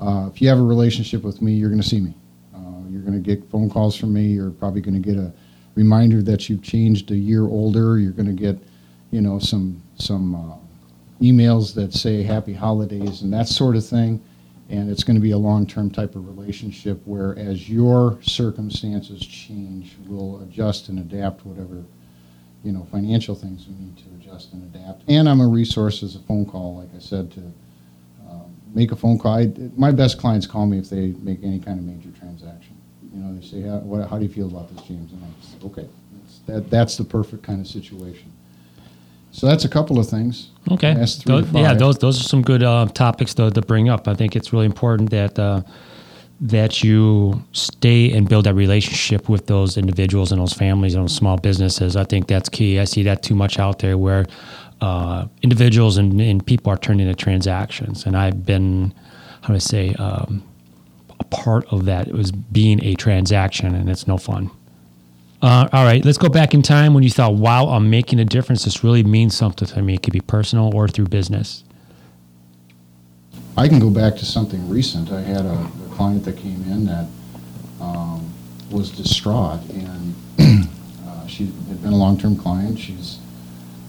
uh, 0.00 0.28
if 0.32 0.40
you 0.40 0.48
have 0.48 0.58
a 0.58 0.62
relationship 0.62 1.22
with 1.22 1.42
me, 1.42 1.52
you're 1.52 1.68
going 1.68 1.82
to 1.82 1.88
see 1.88 2.00
me. 2.00 2.14
Uh, 2.54 2.88
you're 2.90 3.02
going 3.02 3.20
to 3.20 3.20
get 3.20 3.48
phone 3.50 3.68
calls 3.68 3.96
from 3.96 4.12
me. 4.12 4.26
You're 4.26 4.50
probably 4.50 4.80
going 4.80 5.00
to 5.00 5.08
get 5.08 5.18
a 5.18 5.32
reminder 5.74 6.22
that 6.22 6.48
you've 6.48 6.62
changed 6.62 7.10
a 7.10 7.16
year 7.16 7.42
older. 7.42 7.98
You're 7.98 8.12
going 8.12 8.26
to 8.26 8.40
get, 8.40 8.58
you 9.10 9.20
know, 9.20 9.38
some 9.38 9.82
some 9.96 10.34
uh, 10.34 10.56
emails 11.22 11.74
that 11.74 11.94
say 11.94 12.22
happy 12.22 12.52
holidays 12.52 13.22
and 13.22 13.32
that 13.32 13.48
sort 13.48 13.76
of 13.76 13.86
thing. 13.86 14.22
And 14.68 14.90
it's 14.90 15.04
going 15.04 15.16
to 15.16 15.20
be 15.20 15.32
a 15.32 15.38
long-term 15.38 15.90
type 15.90 16.14
of 16.14 16.26
relationship 16.26 17.00
where, 17.04 17.38
as 17.38 17.68
your 17.68 18.18
circumstances 18.22 19.20
change, 19.20 19.96
we'll 20.06 20.40
adjust 20.42 20.88
and 20.88 20.98
adapt 20.98 21.44
whatever 21.44 21.84
you 22.64 22.72
know, 22.72 22.86
financial 22.90 23.34
things 23.34 23.66
we 23.66 23.74
need 23.74 23.96
to 23.98 24.04
adjust 24.20 24.52
and 24.52 24.62
adapt. 24.74 25.02
And 25.08 25.28
I'm 25.28 25.40
a 25.40 25.46
resource 25.46 26.02
as 26.02 26.14
a 26.14 26.20
phone 26.20 26.46
call, 26.46 26.78
like 26.78 26.94
I 26.94 27.00
said, 27.00 27.30
to 27.32 27.40
um, 28.30 28.54
make 28.72 28.92
a 28.92 28.96
phone 28.96 29.18
call. 29.18 29.36
I, 29.36 29.52
my 29.76 29.90
best 29.90 30.18
clients 30.18 30.46
call 30.46 30.66
me 30.66 30.78
if 30.78 30.88
they 30.88 31.08
make 31.22 31.42
any 31.42 31.58
kind 31.58 31.78
of 31.78 31.84
major 31.84 32.16
transaction. 32.18 32.76
You 33.12 33.20
know, 33.20 33.38
they 33.38 33.44
say, 33.44 33.62
how, 33.62 33.78
what, 33.78 34.08
how 34.08 34.16
do 34.16 34.24
you 34.24 34.32
feel 34.32 34.46
about 34.46 34.74
this, 34.74 34.86
James? 34.86 35.12
And 35.12 35.22
I 35.24 35.44
say, 35.44 35.66
okay, 35.66 35.88
that, 36.46 36.70
that's 36.70 36.96
the 36.96 37.04
perfect 37.04 37.42
kind 37.42 37.60
of 37.60 37.66
situation. 37.66 38.32
So 39.32 39.46
that's 39.46 39.64
a 39.64 39.68
couple 39.68 39.98
of 39.98 40.08
things. 40.08 40.50
Okay. 40.70 40.94
Those, 40.94 41.50
yeah, 41.52 41.74
those 41.74 41.98
those 41.98 42.20
are 42.20 42.28
some 42.28 42.42
good 42.42 42.62
uh, 42.62 42.86
topics 42.94 43.34
to, 43.34 43.50
to 43.50 43.62
bring 43.62 43.88
up. 43.88 44.06
I 44.06 44.14
think 44.14 44.36
it's 44.36 44.52
really 44.52 44.66
important 44.66 45.10
that 45.10 45.38
uh, 45.38 45.62
that 46.40 46.84
you 46.84 47.42
stay 47.52 48.12
and 48.12 48.28
build 48.28 48.44
that 48.44 48.54
relationship 48.54 49.28
with 49.28 49.46
those 49.46 49.76
individuals 49.76 50.32
and 50.32 50.40
those 50.40 50.52
families 50.52 50.94
and 50.94 51.04
those 51.04 51.16
small 51.16 51.38
businesses. 51.38 51.96
I 51.96 52.04
think 52.04 52.28
that's 52.28 52.48
key. 52.48 52.78
I 52.78 52.84
see 52.84 53.02
that 53.04 53.22
too 53.22 53.34
much 53.34 53.58
out 53.58 53.78
there 53.78 53.96
where 53.96 54.26
uh, 54.80 55.26
individuals 55.42 55.96
and, 55.96 56.20
and, 56.20 56.44
people 56.44 56.72
are 56.72 56.76
turned 56.76 57.00
into 57.00 57.14
transactions. 57.14 58.04
And 58.04 58.16
I've 58.16 58.44
been, 58.44 58.92
how 59.42 59.48
do 59.48 59.54
I 59.54 59.58
say, 59.58 59.94
um, 59.94 60.42
a 61.20 61.24
part 61.24 61.64
of 61.72 61.84
that. 61.84 62.08
It 62.08 62.14
was 62.14 62.32
being 62.32 62.82
a 62.84 62.94
transaction, 62.96 63.76
and 63.76 63.88
it's 63.88 64.08
no 64.08 64.18
fun. 64.18 64.50
Uh, 65.42 65.68
all 65.72 65.84
right, 65.84 66.04
let's 66.04 66.18
go 66.18 66.28
back 66.28 66.54
in 66.54 66.62
time 66.62 66.94
when 66.94 67.02
you 67.02 67.10
thought, 67.10 67.34
wow, 67.34 67.66
I'm 67.66 67.90
making 67.90 68.20
a 68.20 68.24
difference. 68.24 68.64
This 68.64 68.84
really 68.84 69.02
means 69.02 69.36
something 69.36 69.66
to 69.66 69.82
me. 69.82 69.94
It 69.94 70.02
could 70.04 70.12
be 70.12 70.20
personal 70.20 70.72
or 70.72 70.86
through 70.86 71.06
business. 71.06 71.64
I 73.56 73.66
can 73.66 73.80
go 73.80 73.90
back 73.90 74.14
to 74.16 74.24
something 74.24 74.68
recent. 74.68 75.10
I 75.10 75.20
had 75.20 75.44
a, 75.44 75.54
a 75.54 75.94
client 75.94 76.24
that 76.26 76.36
came 76.36 76.62
in 76.70 76.86
that 76.86 77.06
um, 77.80 78.32
was 78.70 78.92
distraught, 78.92 79.60
and 79.70 80.14
uh, 81.06 81.26
she 81.26 81.46
had 81.46 81.82
been 81.82 81.92
a 81.92 81.96
long-term 81.96 82.36
client. 82.36 82.78
She's 82.78 83.18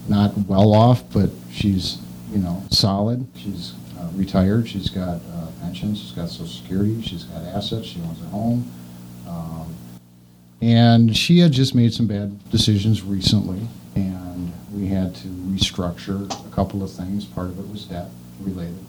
not 0.08 0.36
well 0.48 0.74
off, 0.74 1.04
but 1.12 1.30
she's 1.52 1.98
you 2.32 2.38
know 2.38 2.64
solid. 2.70 3.24
She's 3.36 3.74
uh, 3.96 4.08
retired. 4.14 4.68
She's 4.68 4.90
got 4.90 5.20
uh, 5.32 5.46
pensions. 5.62 6.00
She's 6.00 6.10
got 6.10 6.28
Social 6.30 6.46
Security. 6.46 7.00
She's 7.00 7.22
got 7.24 7.42
assets. 7.44 7.86
She 7.86 8.00
owns 8.00 8.20
a 8.22 8.26
home. 8.26 8.70
Um, 9.28 9.74
and 10.62 11.16
she 11.16 11.38
had 11.38 11.52
just 11.52 11.74
made 11.74 11.92
some 11.92 12.06
bad 12.06 12.50
decisions 12.50 13.02
recently, 13.02 13.66
and 13.94 14.52
we 14.72 14.86
had 14.86 15.14
to 15.16 15.28
restructure 15.28 16.30
a 16.46 16.54
couple 16.54 16.82
of 16.82 16.90
things. 16.90 17.24
Part 17.24 17.48
of 17.48 17.58
it 17.58 17.68
was 17.68 17.84
debt 17.84 18.08
related 18.40 18.84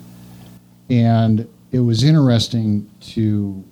and 0.90 1.48
it 1.72 1.80
was 1.80 2.04
interesting 2.04 2.90
to 3.02 3.64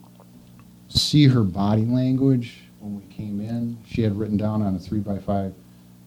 see 0.90 1.28
her 1.28 1.44
body 1.44 1.86
language 1.86 2.62
when 2.80 2.96
we 2.96 3.14
came 3.14 3.40
in. 3.40 3.78
She 3.88 4.02
had 4.02 4.18
written 4.18 4.38
down 4.38 4.62
on 4.62 4.76
a 4.76 4.80
three 4.80 5.00
by 5.00 5.20
five 5.20 5.54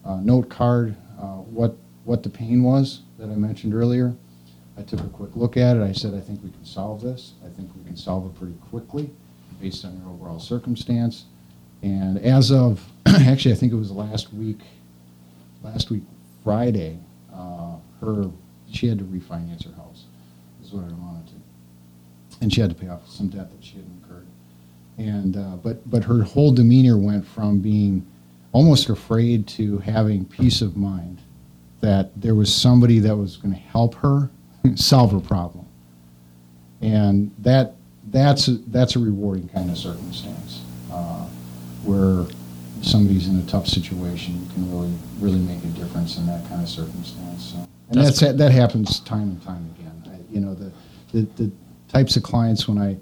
uh, 0.05 0.17
note 0.17 0.49
card 0.49 0.95
uh, 1.19 1.37
what 1.37 1.75
what 2.03 2.23
the 2.23 2.29
pain 2.29 2.63
was 2.63 3.01
that 3.17 3.25
I 3.25 3.35
mentioned 3.35 3.73
earlier. 3.73 4.13
I 4.77 4.83
took 4.83 4.99
a 4.99 5.09
quick 5.09 5.35
look 5.35 5.57
at 5.57 5.75
it. 5.75 5.81
I 5.81 5.91
said, 5.91 6.13
I 6.13 6.19
think 6.19 6.43
we 6.43 6.51
can 6.51 6.63
solve 6.63 7.01
this. 7.01 7.33
I 7.43 7.49
think 7.49 7.71
we 7.75 7.83
can 7.83 7.97
solve 7.97 8.27
it 8.27 8.37
pretty 8.37 8.53
quickly 8.69 9.09
based 9.59 9.83
on 9.83 9.99
your 9.99 10.13
overall 10.13 10.39
circumstance. 10.39 11.25
And 11.81 12.17
as 12.19 12.51
of 12.51 12.83
actually, 13.05 13.53
I 13.53 13.55
think 13.55 13.71
it 13.71 13.75
was 13.77 13.91
last 13.91 14.33
week, 14.33 14.59
last 15.63 15.89
week 15.89 16.03
Friday, 16.43 16.99
uh, 17.33 17.75
her 18.01 18.29
she 18.71 18.87
had 18.87 18.99
to 18.99 19.05
refinance 19.05 19.65
her 19.65 19.75
house 19.75 20.05
is 20.63 20.71
what 20.73 20.83
it 20.83 20.91
amounted 20.91 21.27
to. 21.27 22.37
and 22.41 22.53
she 22.53 22.59
had 22.61 22.69
to 22.69 22.75
pay 22.75 22.89
off 22.89 23.07
some 23.07 23.29
debt 23.29 23.49
that 23.49 23.63
she 23.63 23.75
had 23.77 23.85
incurred. 23.85 24.27
And 24.97 25.37
uh, 25.37 25.57
but 25.63 25.89
but 25.89 26.03
her 26.03 26.23
whole 26.23 26.51
demeanor 26.51 26.97
went 26.97 27.25
from 27.25 27.59
being 27.59 28.05
almost 28.51 28.89
afraid 28.89 29.47
to 29.47 29.77
having 29.79 30.25
peace 30.25 30.61
of 30.61 30.75
mind 30.75 31.21
that 31.81 32.19
there 32.19 32.33
was 32.33 32.53
somebody 32.53 32.99
that 32.99 33.15
was 33.15 33.37
going 33.37 33.53
to 33.53 33.59
help 33.59 33.93
her 33.95 34.31
solve 34.75 35.11
her 35.11 35.19
problem, 35.19 35.65
and 36.81 37.31
that 37.39 37.75
that's 38.09 38.47
a, 38.47 38.53
that's 38.67 38.95
a 38.95 38.99
rewarding 38.99 39.47
kind 39.49 39.69
of 39.69 39.77
circumstance 39.77 40.61
uh, 40.91 41.26
where 41.83 42.25
somebody's 42.81 43.27
in 43.27 43.39
a 43.39 43.45
tough 43.45 43.67
situation, 43.67 44.39
you 44.41 44.53
can 44.53 44.71
really 44.71 44.93
really 45.19 45.39
make 45.39 45.63
a 45.63 45.67
difference 45.79 46.17
in 46.17 46.25
that 46.27 46.47
kind 46.47 46.61
of 46.61 46.69
circumstance. 46.69 47.53
So, 47.53 47.57
and 47.89 48.01
that's, 48.03 48.19
That's- 48.19 48.37
that 48.37 48.51
happens 48.51 48.99
time 49.01 49.29
and 49.29 49.43
time 49.43 49.69
again. 49.77 50.03
I, 50.13 50.33
you 50.33 50.39
know 50.41 50.53
the, 50.53 50.71
the 51.13 51.21
the 51.43 51.51
types 51.87 52.15
of 52.17 52.23
clients 52.23 52.67
when 52.67 52.77
I 52.77 52.97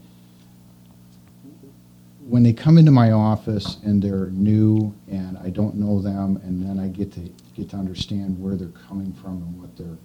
when 2.27 2.41
they 2.43 2.53
come 2.53 2.77
into 2.77 2.91
my 2.91 3.11
office 3.11 3.77
and 3.83 4.01
they're 4.01 4.27
new 4.27 4.93
and 5.11 5.37
I 5.37 5.49
don't 5.49 5.75
know 5.75 6.01
them, 6.01 6.37
and 6.43 6.61
then 6.65 6.79
I 6.79 6.87
get 6.87 7.11
to 7.13 7.29
get 7.55 7.69
to 7.69 7.77
understand 7.77 8.41
where 8.41 8.55
they're 8.55 8.67
coming 8.87 9.13
from 9.13 9.33
and 9.43 9.61
what 9.61 9.75
their 9.77 9.97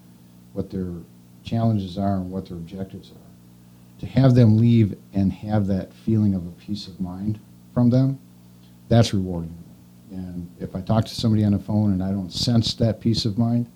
what 0.52 0.70
their 0.70 0.92
challenges 1.44 1.96
are 1.96 2.16
and 2.16 2.30
what 2.30 2.46
their 2.48 2.56
objectives 2.58 3.10
are. 3.12 4.00
To 4.00 4.06
have 4.06 4.34
them 4.34 4.58
leave 4.58 4.96
and 5.14 5.32
have 5.32 5.66
that 5.68 5.92
feeling 5.92 6.34
of 6.34 6.46
a 6.46 6.50
peace 6.52 6.86
of 6.88 7.00
mind 7.00 7.38
from 7.74 7.90
them, 7.90 8.18
that's 8.90 9.14
rewarding. 9.14 9.54
And 10.10 10.50
if 10.60 10.74
I 10.76 10.82
talk 10.82 11.06
to 11.06 11.14
somebody 11.14 11.44
on 11.44 11.52
the 11.52 11.58
phone 11.58 11.92
and 11.92 12.02
I 12.02 12.10
don't 12.10 12.30
sense 12.32 12.74
that 12.74 13.00
peace 13.00 13.24
of 13.24 13.38
mind, 13.38 13.66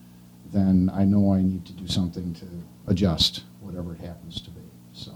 then 0.52 0.90
I 0.92 1.04
know 1.04 1.32
I 1.32 1.40
need 1.40 1.64
to 1.64 1.72
do 1.72 1.86
something 1.88 2.34
to 2.34 2.46
adjust 2.88 3.44
whatever 3.60 3.94
it 3.94 4.00
happens 4.00 4.40
to 4.42 4.50
be. 4.50 4.60
So. 4.92 5.12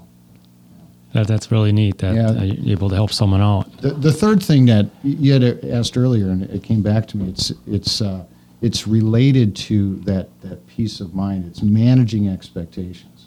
That, 1.13 1.27
that's 1.27 1.51
really 1.51 1.73
neat 1.73 1.99
that 1.99 2.15
Yeah. 2.15 2.29
uh, 2.31 2.45
you're 2.45 2.73
able 2.73 2.89
to 2.91 2.95
help 2.95 3.13
someone 3.13 3.41
out. 3.43 3.71
The, 3.83 3.91
the 3.91 4.13
third 4.13 4.43
thing 4.43 4.67
that 4.67 4.87
you 5.03 5.33
had 5.33 5.65
asked 5.65 5.97
earlier, 5.99 6.31
and 6.31 6.43
it 6.45 6.63
came 6.63 6.83
back 6.83 7.07
to 7.09 7.17
me, 7.17 7.29
it's 7.29 7.53
it's 7.67 8.01
uh, 8.01 8.25
it's 8.63 8.87
related 8.87 9.57
to 9.57 9.97
that 10.01 10.29
that 10.43 10.65
peace 10.69 11.01
of 11.01 11.15
mind. 11.15 11.45
It's 11.47 11.63
managing 11.63 12.29
expectations. 12.29 13.27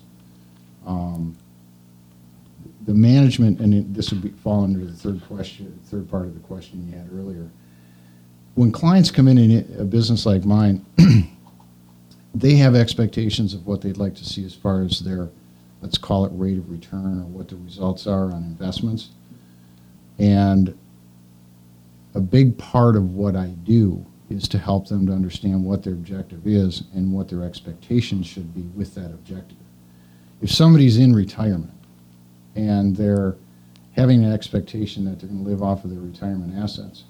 Um, 0.85 1.35
the 2.85 2.93
management, 2.93 3.59
and 3.59 3.73
it, 3.73 3.93
this 3.93 4.11
would 4.11 4.21
be, 4.21 4.29
fall 4.29 4.63
under 4.63 4.83
the 4.83 4.93
third 4.93 5.21
question, 5.27 5.79
third 5.85 6.09
part 6.09 6.25
of 6.25 6.33
the 6.33 6.39
question 6.41 6.87
you 6.87 6.97
had 6.97 7.09
earlier. 7.13 7.49
When 8.55 8.71
clients 8.71 9.11
come 9.11 9.27
in 9.27 9.37
in 9.37 9.75
a 9.79 9.83
business 9.83 10.25
like 10.25 10.45
mine, 10.45 10.85
they 12.35 12.55
have 12.55 12.75
expectations 12.75 13.53
of 13.53 13.65
what 13.67 13.81
they'd 13.81 13.97
like 13.97 14.15
to 14.15 14.25
see 14.25 14.45
as 14.45 14.53
far 14.53 14.81
as 14.81 14.99
their, 14.99 15.29
let's 15.81 15.97
call 15.97 16.25
it 16.25 16.31
rate 16.33 16.57
of 16.57 16.69
return 16.69 17.19
or 17.21 17.25
what 17.25 17.47
the 17.47 17.55
results 17.57 18.07
are 18.07 18.31
on 18.31 18.43
investments. 18.43 19.09
And 20.19 20.77
a 22.13 22.19
big 22.19 22.57
part 22.57 22.95
of 22.95 23.13
what 23.13 23.35
I 23.35 23.47
do 23.63 24.05
is 24.29 24.47
to 24.49 24.57
help 24.57 24.87
them 24.87 25.05
to 25.07 25.13
understand 25.13 25.63
what 25.63 25.83
their 25.83 25.93
objective 25.93 26.47
is 26.47 26.83
and 26.93 27.13
what 27.13 27.29
their 27.29 27.43
expectations 27.43 28.27
should 28.27 28.53
be 28.53 28.61
with 28.77 28.95
that 28.95 29.11
objective. 29.11 29.57
If 30.41 30.51
somebody's 30.51 30.97
in 30.97 31.13
retirement 31.13 31.73
and 32.55 32.95
they're 32.95 33.35
having 33.93 34.23
an 34.23 34.31
expectation 34.31 35.05
that 35.05 35.19
they're 35.19 35.29
going 35.29 35.43
to 35.43 35.49
live 35.49 35.61
off 35.61 35.83
of 35.83 35.89
their 35.89 35.99
retirement 35.99 36.57
assets, 36.57 37.03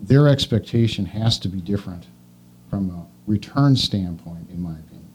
their 0.00 0.28
expectation 0.28 1.04
has 1.04 1.38
to 1.38 1.48
be 1.48 1.60
different 1.60 2.06
from 2.70 2.90
a 2.90 3.30
return 3.30 3.76
standpoint, 3.76 4.48
in 4.50 4.60
my 4.60 4.72
opinion, 4.72 5.08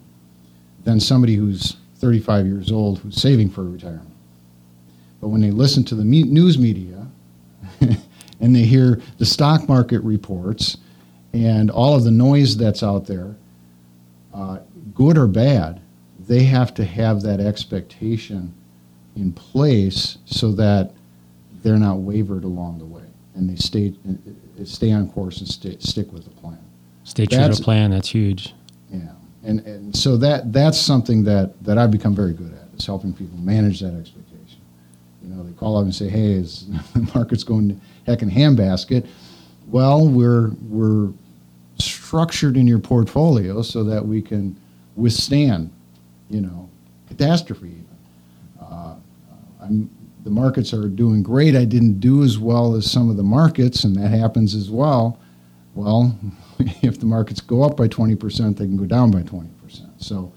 than 0.84 1.00
somebody 1.00 1.36
who's 1.36 1.77
35 1.96 2.46
years 2.46 2.72
old 2.72 3.00
who's 3.00 3.20
saving 3.20 3.50
for 3.50 3.63
retirement. 3.63 4.13
But 5.20 5.29
when 5.29 5.41
they 5.41 5.51
listen 5.51 5.84
to 5.86 5.96
the 5.96 6.06
me- 6.06 6.24
news 6.24 6.58
media 6.58 7.08
and 8.39 8.56
they 8.56 8.63
hear 8.63 9.01
the 9.17 9.25
stock 9.25 9.67
market 9.67 10.00
reports 10.03 10.77
and 11.34 11.72
all 11.72 11.96
of 11.96 12.03
the 12.03 12.12
noise 12.12 12.56
that's 12.56 12.84
out 12.84 13.08
there, 13.08 13.36
uh, 14.34 14.60
good 14.94 15.17
or 15.17 15.27
bad, 15.27 15.82
they 16.20 16.44
have 16.44 16.74
to 16.75 16.86
have 16.86 17.22
that 17.24 17.39
expectation 17.39 18.53
in 19.17 19.33
place 19.33 20.17
so 20.25 20.51
that 20.53 20.91
they're 21.63 21.77
not 21.77 21.97
wavered 21.97 22.43
along 22.43 22.77
the 22.79 22.86
way 22.86 23.03
and 23.38 23.50
they 23.50 23.55
stay 23.55 23.93
stay 24.65 24.91
on 24.91 25.09
course 25.12 25.39
and 25.39 25.47
stay, 25.47 25.77
stick 25.79 26.12
with 26.12 26.24
the 26.24 26.31
plan. 26.31 26.59
Stay 27.03 27.25
true 27.25 27.39
to 27.39 27.50
the 27.50 27.63
plan. 27.63 27.91
That's 27.91 28.09
huge. 28.09 28.53
Yeah, 28.91 29.12
and 29.43 29.59
and 29.62 29.95
so 29.95 30.17
that 30.17 30.51
that's 30.51 30.77
something 30.77 31.24
that 31.24 31.62
that 31.63 31.77
I've 31.77 31.91
become 31.91 32.15
very 32.15 32.33
good 32.33 32.53
at 32.53 32.67
is 32.77 32.86
helping 32.86 33.13
people 33.13 33.38
manage 33.38 33.79
that 33.79 33.93
expectation. 33.93 34.59
You 35.24 35.33
know, 35.33 35.43
they 35.43 35.53
call 35.53 35.77
up 35.77 35.83
and 35.83 35.95
say, 35.95 36.09
"Hey, 36.09 36.31
is 36.31 36.67
the 36.93 37.09
market's 37.15 37.43
going 37.43 37.69
to 37.69 37.75
heck 38.05 38.21
in 38.21 38.29
handbasket?" 38.29 39.07
Well, 39.67 40.07
we're 40.07 40.50
we're 40.67 41.12
structured 41.79 42.57
in 42.57 42.67
your 42.67 42.79
portfolio 42.79 43.62
so 43.62 43.83
that 43.83 44.05
we 44.05 44.21
can 44.21 44.55
withstand, 44.95 45.71
you 46.29 46.41
know, 46.41 46.69
catastrophe. 47.07 47.67
Even 47.67 47.96
I'm, 49.67 49.89
the 50.24 50.29
markets 50.29 50.74
are 50.74 50.89
doing 50.89 51.24
great. 51.24 51.55
I 51.55 51.65
didn't 51.65 52.00
do 52.00 52.24
as 52.24 52.38
well 52.38 52.75
as 52.75 52.89
some 52.89 53.09
of 53.09 53.17
the 53.17 53.24
markets, 53.24 53.83
and 53.83 53.95
that 53.95 54.09
happens 54.09 54.55
as 54.55 54.69
well. 54.69 55.19
Well, 55.74 56.17
if 56.81 57.00
the 57.00 57.05
markets 57.05 57.39
go 57.39 57.63
up 57.63 57.77
by 57.77 57.88
20%, 57.88 58.57
they 58.57 58.65
can 58.65 58.77
go 58.77 58.86
down 58.86 59.12
by 59.12 59.21
20%. 59.21 59.47
So, 60.00 60.33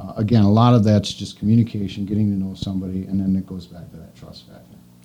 uh, 0.00 0.14
again, 0.16 0.42
a 0.42 0.50
lot 0.50 0.74
of 0.74 0.84
that's 0.84 1.12
just 1.12 1.38
communication, 1.38 2.06
getting 2.06 2.30
to 2.30 2.44
know 2.44 2.54
somebody, 2.54 3.04
and 3.04 3.20
then 3.20 3.36
it 3.36 3.46
goes 3.46 3.66
back 3.66 3.90
to 3.90 3.96
that 3.98 4.16
trust 4.16 4.48
factor. 4.48 4.64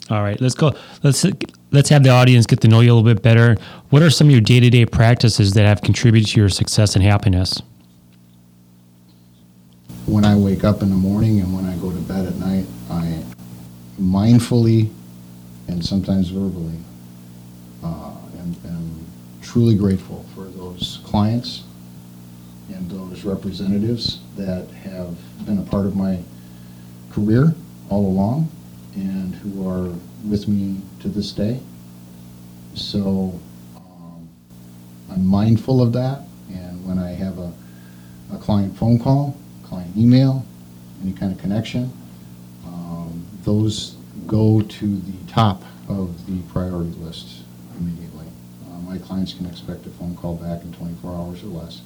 All 0.10 0.22
right, 0.22 0.40
let's 0.40 0.54
go. 0.54 0.74
Let's 1.02 1.26
let's 1.72 1.90
have 1.90 2.04
the 2.04 2.10
audience 2.10 2.46
get 2.46 2.62
to 2.62 2.68
know 2.68 2.82
you 2.82 2.92
a 2.92 2.96
little 2.96 3.14
bit 3.14 3.24
better. 3.24 3.58
What 3.90 4.04
are 4.04 4.12
some 4.12 4.28
of 4.28 4.32
your 4.32 4.42
day 4.42 4.60
to 4.60 4.70
day 4.70 4.86
practices 4.86 5.54
that 5.54 5.66
have 5.66 5.82
contributed 5.82 6.30
to 6.30 6.40
your 6.40 6.50
success 6.50 6.96
and 6.96 7.04
happiness? 7.04 7.62
When 10.06 10.24
I 10.26 10.36
wake 10.36 10.64
up 10.64 10.84
in 10.84 10.90
the 10.90 10.96
morning 10.96 11.40
and 11.40 11.56
when 11.56 11.66
I 11.66 11.76
go 11.78 11.92
to 11.92 11.98
bed 12.02 12.28
at 12.28 12.36
night, 12.36 12.68
I 12.92 13.24
mindfully 14.00 14.92
and 15.68 15.84
sometimes 15.84 16.30
verbally 16.30 16.78
uh, 17.84 18.16
am 18.38 19.06
truly 19.42 19.76
grateful 19.76 20.26
for 20.34 20.46
those 20.46 21.00
clients 21.04 21.64
and 22.70 22.90
those 22.90 23.24
representatives 23.24 24.20
that 24.36 24.68
have 24.70 25.16
been 25.46 25.60
a 25.60 25.64
part 25.64 25.86
of 25.86 25.96
my 25.96 26.20
career 27.12 27.56
all 27.90 28.06
along 28.08 28.50
and 28.96 29.36
who 29.36 29.68
are 29.68 29.94
with 30.28 30.48
me 30.48 30.82
to 31.00 31.08
this 31.08 31.32
day. 31.32 31.60
So 32.74 33.40
um, 33.76 34.28
I'm 35.12 35.26
mindful 35.26 35.82
of 35.82 35.94
that, 35.94 36.24
and 36.50 36.86
when 36.86 36.98
I 36.98 37.12
have 37.12 37.38
a, 37.38 37.54
a 38.34 38.38
client 38.38 38.76
phone 38.78 39.00
call, 39.00 39.38
client 39.64 39.96
email, 39.96 40.46
any 41.04 41.14
kind 41.14 41.32
of 41.32 41.40
connection, 41.40 41.92
those 43.46 43.96
go 44.28 44.62
to 44.62 44.98
the 44.98 45.32
top 45.32 45.64
of 45.88 46.26
the 46.26 46.42
priority 46.52 46.92
list 47.00 47.44
immediately. 47.80 48.26
Uh, 48.68 48.80
my 48.80 48.98
clients 48.98 49.34
can 49.34 49.46
expect 49.46 49.86
a 49.86 49.90
phone 49.92 50.16
call 50.16 50.36
back 50.36 50.64
in 50.64 50.74
24 50.74 51.16
hours 51.16 51.44
or 51.44 51.48
less, 51.48 51.82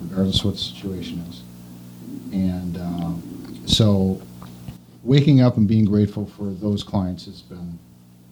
regardless 0.00 0.40
of 0.40 0.46
what 0.46 0.54
the 0.54 0.60
situation 0.60 1.18
is. 1.28 1.42
And 2.32 2.78
um, 2.78 3.62
so 3.66 4.20
waking 5.02 5.40
up 5.42 5.56
and 5.56 5.68
being 5.68 5.84
grateful 5.84 6.26
for 6.26 6.44
those 6.44 6.82
clients 6.82 7.26
has 7.26 7.42
been 7.42 7.78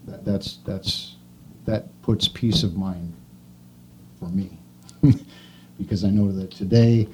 that, 0.06 0.24
that's 0.24 0.58
that's 0.64 1.16
that 1.66 1.88
puts 2.02 2.26
peace 2.26 2.62
of 2.62 2.76
mind 2.76 3.12
for 4.18 4.28
me 4.28 4.58
because 5.78 6.04
I 6.04 6.10
know 6.10 6.32
that 6.32 6.50
today 6.50 7.06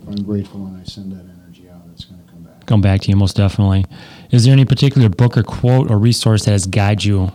if 0.00 0.08
I'm 0.08 0.22
grateful 0.22 0.64
and 0.66 0.80
I 0.80 0.84
send 0.84 1.12
that 1.12 1.26
energy 1.42 1.68
out 1.68 1.82
it's 1.92 2.04
going 2.04 2.22
to 2.22 2.30
come 2.70 2.80
back. 2.80 3.00
To 3.00 3.08
you 3.10 3.16
most 3.16 3.36
definitely. 3.36 3.84
Is 4.30 4.44
there 4.44 4.52
any 4.52 4.64
particular 4.64 5.08
book 5.08 5.36
or 5.36 5.42
quote 5.42 5.90
or 5.90 5.98
resource 5.98 6.44
that 6.44 6.52
has 6.52 6.66
guided 6.66 7.04
you 7.04 7.32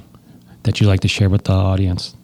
that 0.63 0.80
you'd 0.80 0.88
like 0.88 1.01
to 1.01 1.10
share 1.10 1.30
with 1.30 1.44
the 1.44 1.51
audience? 1.51 2.15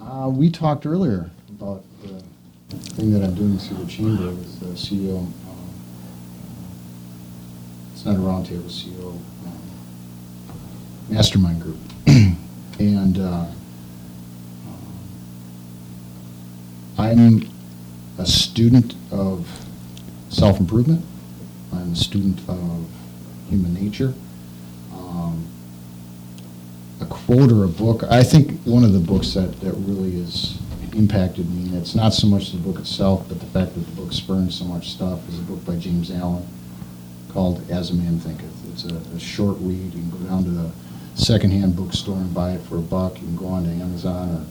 Uh, 0.00 0.30
we 0.30 0.50
talked 0.50 0.86
earlier 0.86 1.30
about 1.50 1.84
the 2.02 2.76
thing 2.94 3.12
that 3.12 3.22
I'm 3.22 3.34
doing 3.34 3.58
through 3.58 3.84
the 3.84 3.90
chamber 3.90 4.30
with 4.30 4.60
the 4.60 4.66
CEO. 4.68 5.18
Um, 5.18 5.34
it's 7.92 8.06
not 8.06 8.16
a 8.16 8.18
roundtable, 8.18 8.70
CEO 8.70 9.10
um, 9.10 9.58
mastermind 11.10 11.60
group, 11.60 11.78
and 12.78 13.18
uh, 13.18 13.44
I'm 16.96 17.46
a 18.16 18.24
student 18.24 18.94
of 19.10 19.46
self 20.32 20.58
improvement. 20.58 21.04
I'm 21.72 21.92
a 21.92 21.96
student 21.96 22.40
of 22.48 22.86
human 23.48 23.74
nature. 23.74 24.14
Um, 24.92 25.46
a 27.00 27.06
quote 27.06 27.52
or 27.52 27.64
a 27.64 27.68
book. 27.68 28.02
I 28.04 28.22
think 28.22 28.60
one 28.62 28.84
of 28.84 28.92
the 28.92 28.98
books 28.98 29.34
that, 29.34 29.60
that 29.60 29.72
really 29.74 30.12
has 30.20 30.58
impacted 30.94 31.50
me, 31.50 31.68
and 31.68 31.76
it's 31.76 31.94
not 31.94 32.12
so 32.12 32.26
much 32.26 32.52
the 32.52 32.58
book 32.58 32.78
itself, 32.78 33.26
but 33.28 33.40
the 33.40 33.46
fact 33.46 33.74
that 33.74 33.80
the 33.80 33.92
book 33.92 34.12
spurned 34.12 34.52
so 34.52 34.64
much 34.64 34.90
stuff, 34.90 35.26
is 35.28 35.38
a 35.38 35.42
book 35.42 35.64
by 35.64 35.76
James 35.76 36.10
Allen 36.10 36.46
called 37.30 37.62
As 37.70 37.90
a 37.90 37.94
Man 37.94 38.18
Thinketh. 38.18 38.50
It's 38.72 38.84
a, 38.84 38.96
a 39.14 39.20
short 39.20 39.56
read. 39.60 39.94
You 39.94 40.00
can 40.00 40.10
go 40.10 40.18
down 40.18 40.44
to 40.44 40.50
the 40.50 40.70
secondhand 41.14 41.76
bookstore 41.76 42.16
and 42.16 42.32
buy 42.34 42.52
it 42.52 42.60
for 42.62 42.76
a 42.76 42.82
buck. 42.82 43.14
You 43.20 43.26
can 43.26 43.36
go 43.36 43.46
on 43.46 43.64
to 43.64 43.70
Amazon 43.70 44.46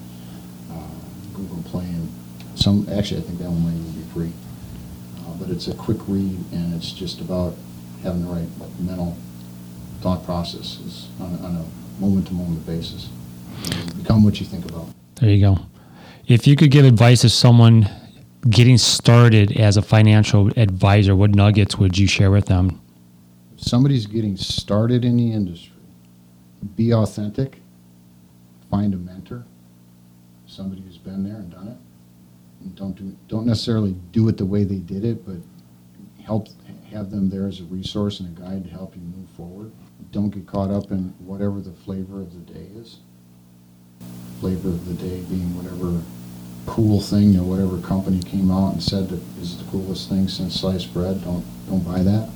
or 0.69 0.75
uh, 0.75 1.35
Google 1.35 1.61
Play 1.63 1.85
and 1.85 2.11
some. 2.55 2.87
Actually, 2.91 3.21
I 3.21 3.23
think 3.23 3.39
that 3.39 3.49
one 3.49 3.63
might 3.63 3.73
even 3.73 3.91
be 3.91 4.09
free. 4.13 4.31
But 5.41 5.49
it's 5.49 5.67
a 5.67 5.73
quick 5.73 5.97
read, 6.07 6.37
and 6.51 6.75
it's 6.75 6.91
just 6.91 7.19
about 7.19 7.55
having 8.03 8.23
the 8.23 8.31
right 8.31 8.47
mental 8.79 9.17
thought 10.01 10.23
processes 10.23 11.07
on 11.19 11.33
a, 11.33 11.37
on 11.43 11.55
a 11.55 12.01
moment-to-moment 12.01 12.63
basis. 12.67 13.09
Become 13.97 14.23
what 14.23 14.39
you 14.39 14.45
think 14.45 14.65
about. 14.65 14.89
There 15.15 15.31
you 15.31 15.41
go. 15.41 15.57
If 16.27 16.45
you 16.45 16.55
could 16.55 16.69
give 16.69 16.85
advice 16.85 17.21
to 17.21 17.29
someone 17.29 17.89
getting 18.49 18.77
started 18.77 19.59
as 19.59 19.77
a 19.77 19.81
financial 19.81 20.51
advisor, 20.57 21.15
what 21.15 21.31
nuggets 21.31 21.75
would 21.77 21.97
you 21.97 22.07
share 22.07 22.29
with 22.29 22.45
them? 22.45 22.79
If 23.57 23.63
somebody's 23.63 24.05
getting 24.05 24.37
started 24.37 25.03
in 25.03 25.17
the 25.17 25.33
industry, 25.33 25.73
be 26.75 26.93
authentic, 26.93 27.61
find 28.69 28.93
a 28.93 28.97
mentor, 28.97 29.45
somebody 30.45 30.81
who's 30.81 30.99
been 30.99 31.23
there 31.23 31.37
and 31.37 31.51
done 31.51 31.67
it. 31.67 31.77
Don't 32.75 32.95
do 32.95 33.15
don't 33.27 33.45
necessarily 33.45 33.95
do 34.11 34.27
it 34.29 34.37
the 34.37 34.45
way 34.45 34.63
they 34.63 34.77
did 34.77 35.05
it, 35.05 35.25
but 35.25 35.37
help 36.23 36.47
have 36.91 37.09
them 37.09 37.29
there 37.29 37.47
as 37.47 37.59
a 37.59 37.63
resource 37.65 38.19
and 38.19 38.37
a 38.37 38.41
guide 38.41 38.63
to 38.65 38.69
help 38.69 38.95
you 38.95 39.01
move 39.01 39.29
forward. 39.29 39.71
Don't 40.11 40.29
get 40.29 40.45
caught 40.45 40.71
up 40.71 40.91
in 40.91 41.13
whatever 41.19 41.61
the 41.61 41.71
flavor 41.71 42.19
of 42.21 42.33
the 42.33 42.53
day 42.53 42.67
is. 42.75 42.99
Flavor 44.39 44.69
of 44.69 44.85
the 44.85 44.93
day 44.93 45.21
being 45.29 45.55
whatever 45.55 46.01
cool 46.65 47.01
thing 47.01 47.37
or 47.37 47.43
whatever 47.43 47.79
company 47.81 48.19
came 48.21 48.51
out 48.51 48.73
and 48.73 48.83
said 48.83 49.09
that 49.09 49.21
is 49.39 49.57
the 49.57 49.69
coolest 49.71 50.09
thing 50.09 50.27
since 50.27 50.59
sliced 50.59 50.93
bread. 50.93 51.23
Don't 51.23 51.45
don't 51.67 51.85
buy 51.85 52.03
that. 52.03 52.29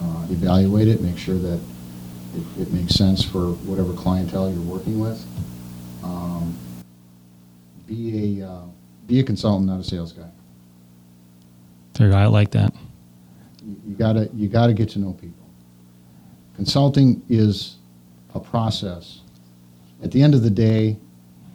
Uh, 0.00 0.26
evaluate 0.30 0.88
it. 0.88 1.00
Make 1.00 1.18
sure 1.18 1.38
that 1.38 1.60
it, 2.36 2.62
it, 2.62 2.72
makes 2.72 2.94
sense 2.94 3.24
for 3.24 3.52
whatever 3.64 3.92
clientele 3.94 4.50
you're 4.50 4.60
working 4.60 4.98
with. 4.98 5.24
Um, 6.02 6.56
be 7.86 8.40
a 8.40 8.48
uh, 8.48 8.62
be 9.06 9.20
a 9.20 9.22
consultant, 9.22 9.68
not 9.68 9.80
a 9.80 9.84
sales 9.84 10.12
guy. 10.12 10.28
There, 11.94 12.12
I 12.14 12.26
like 12.26 12.50
that. 12.52 12.74
You, 13.64 13.76
you 13.86 13.94
gotta 13.94 14.30
you 14.34 14.48
gotta 14.48 14.72
get 14.72 14.88
to 14.90 14.98
know 14.98 15.12
people. 15.12 15.44
Consulting 16.56 17.22
is 17.28 17.76
a 18.34 18.40
process. 18.40 19.20
At 20.02 20.10
the 20.10 20.22
end 20.22 20.34
of 20.34 20.42
the 20.42 20.50
day, 20.50 20.96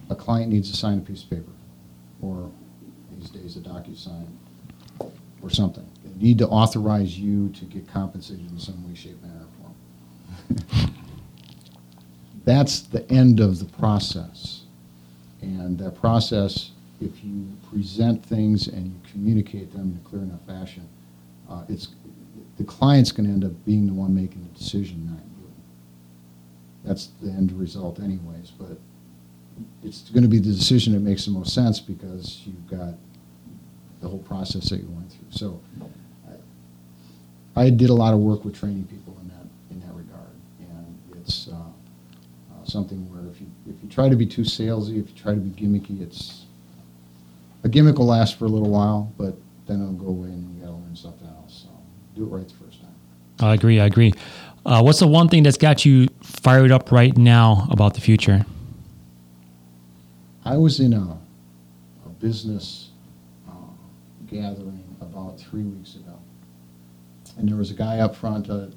a 0.09 0.15
client 0.15 0.51
needs 0.51 0.71
to 0.71 0.77
sign 0.77 0.97
a 0.97 1.01
piece 1.01 1.23
of 1.23 1.29
paper, 1.29 1.51
or 2.21 2.49
these 3.17 3.29
days 3.29 3.57
a 3.57 3.59
DocuSign, 3.59 4.27
or 5.41 5.49
something. 5.49 5.85
They 6.03 6.23
need 6.23 6.37
to 6.39 6.47
authorize 6.47 7.17
you 7.17 7.49
to 7.49 7.65
get 7.65 7.87
compensated 7.87 8.49
in 8.49 8.59
some 8.59 8.87
way, 8.87 8.95
shape, 8.95 9.21
manner, 9.21 9.45
or 9.45 10.55
form. 10.65 10.93
That's 12.45 12.81
the 12.81 13.09
end 13.11 13.39
of 13.39 13.59
the 13.59 13.65
process. 13.65 14.63
And 15.41 15.77
that 15.79 15.95
process, 15.95 16.71
if 17.01 17.23
you 17.23 17.47
present 17.69 18.23
things 18.25 18.67
and 18.67 18.87
you 18.87 18.95
communicate 19.11 19.71
them 19.71 19.91
in 19.91 20.01
a 20.03 20.09
clear 20.09 20.21
enough 20.21 20.45
fashion, 20.45 20.87
uh, 21.49 21.63
it's 21.69 21.89
the 22.57 22.63
client's 22.65 23.11
going 23.11 23.25
to 23.25 23.31
end 23.31 23.45
up 23.45 23.65
being 23.65 23.87
the 23.87 23.93
one 23.93 24.13
making 24.13 24.43
the 24.43 24.59
decision, 24.59 25.05
not 25.05 25.19
you. 25.19 25.51
That's 26.83 27.09
the 27.21 27.29
end 27.29 27.51
result, 27.53 27.99
anyways. 27.99 28.51
But 28.51 28.77
it's 29.83 30.09
going 30.09 30.23
to 30.23 30.29
be 30.29 30.39
the 30.39 30.51
decision 30.51 30.93
that 30.93 30.99
makes 30.99 31.25
the 31.25 31.31
most 31.31 31.53
sense 31.53 31.79
because 31.79 32.41
you've 32.45 32.67
got 32.67 32.95
the 34.01 34.07
whole 34.07 34.19
process 34.19 34.69
that 34.69 34.77
you 34.77 34.89
went 34.89 35.11
through. 35.11 35.27
So 35.29 35.61
I, 37.55 37.61
I 37.61 37.69
did 37.69 37.89
a 37.89 37.93
lot 37.93 38.13
of 38.13 38.19
work 38.19 38.43
with 38.43 38.55
training 38.55 38.85
people 38.85 39.17
in 39.21 39.29
that 39.29 39.45
in 39.71 39.79
that 39.81 39.93
regard, 39.93 40.27
and 40.59 40.97
it's 41.21 41.47
uh, 41.47 41.55
uh, 41.55 42.65
something 42.65 42.97
where 43.09 43.29
if 43.31 43.39
you 43.39 43.47
if 43.67 43.81
you 43.81 43.89
try 43.89 44.09
to 44.09 44.15
be 44.15 44.25
too 44.25 44.41
salesy, 44.41 45.01
if 45.01 45.09
you 45.09 45.15
try 45.15 45.33
to 45.33 45.39
be 45.39 45.49
gimmicky, 45.49 46.01
it's 46.01 46.45
a 47.63 47.69
gimmick 47.69 47.97
will 47.97 48.05
last 48.07 48.37
for 48.37 48.45
a 48.45 48.49
little 48.49 48.69
while, 48.69 49.13
but 49.17 49.35
then 49.67 49.81
it'll 49.81 49.93
go 49.93 50.07
away 50.07 50.29
and 50.29 50.55
you 50.55 50.61
got 50.61 50.71
to 50.71 50.77
learn 50.77 50.95
something 50.95 51.27
else. 51.27 51.63
So 51.63 51.69
do 52.15 52.23
it 52.23 52.27
right 52.27 52.47
the 52.47 52.53
first 52.55 52.81
time. 52.81 52.95
I 53.39 53.53
agree. 53.53 53.79
I 53.79 53.85
agree. 53.85 54.13
Uh, 54.65 54.81
what's 54.81 54.99
the 54.99 55.07
one 55.07 55.29
thing 55.29 55.43
that's 55.43 55.57
got 55.57 55.85
you 55.85 56.07
fired 56.21 56.71
up 56.71 56.91
right 56.91 57.15
now 57.17 57.67
about 57.71 57.93
the 57.93 58.01
future? 58.01 58.45
I 60.45 60.57
was 60.57 60.79
in 60.79 60.93
a, 60.93 61.17
a 62.05 62.09
business 62.19 62.89
uh, 63.47 63.51
gathering 64.27 64.83
about 65.01 65.39
three 65.39 65.63
weeks 65.63 65.95
ago, 65.95 66.19
and 67.37 67.47
there 67.47 67.55
was 67.55 67.71
a 67.71 67.73
guy 67.73 67.99
up 67.99 68.15
front, 68.15 68.49
a, 68.49 68.53
a 68.53 68.71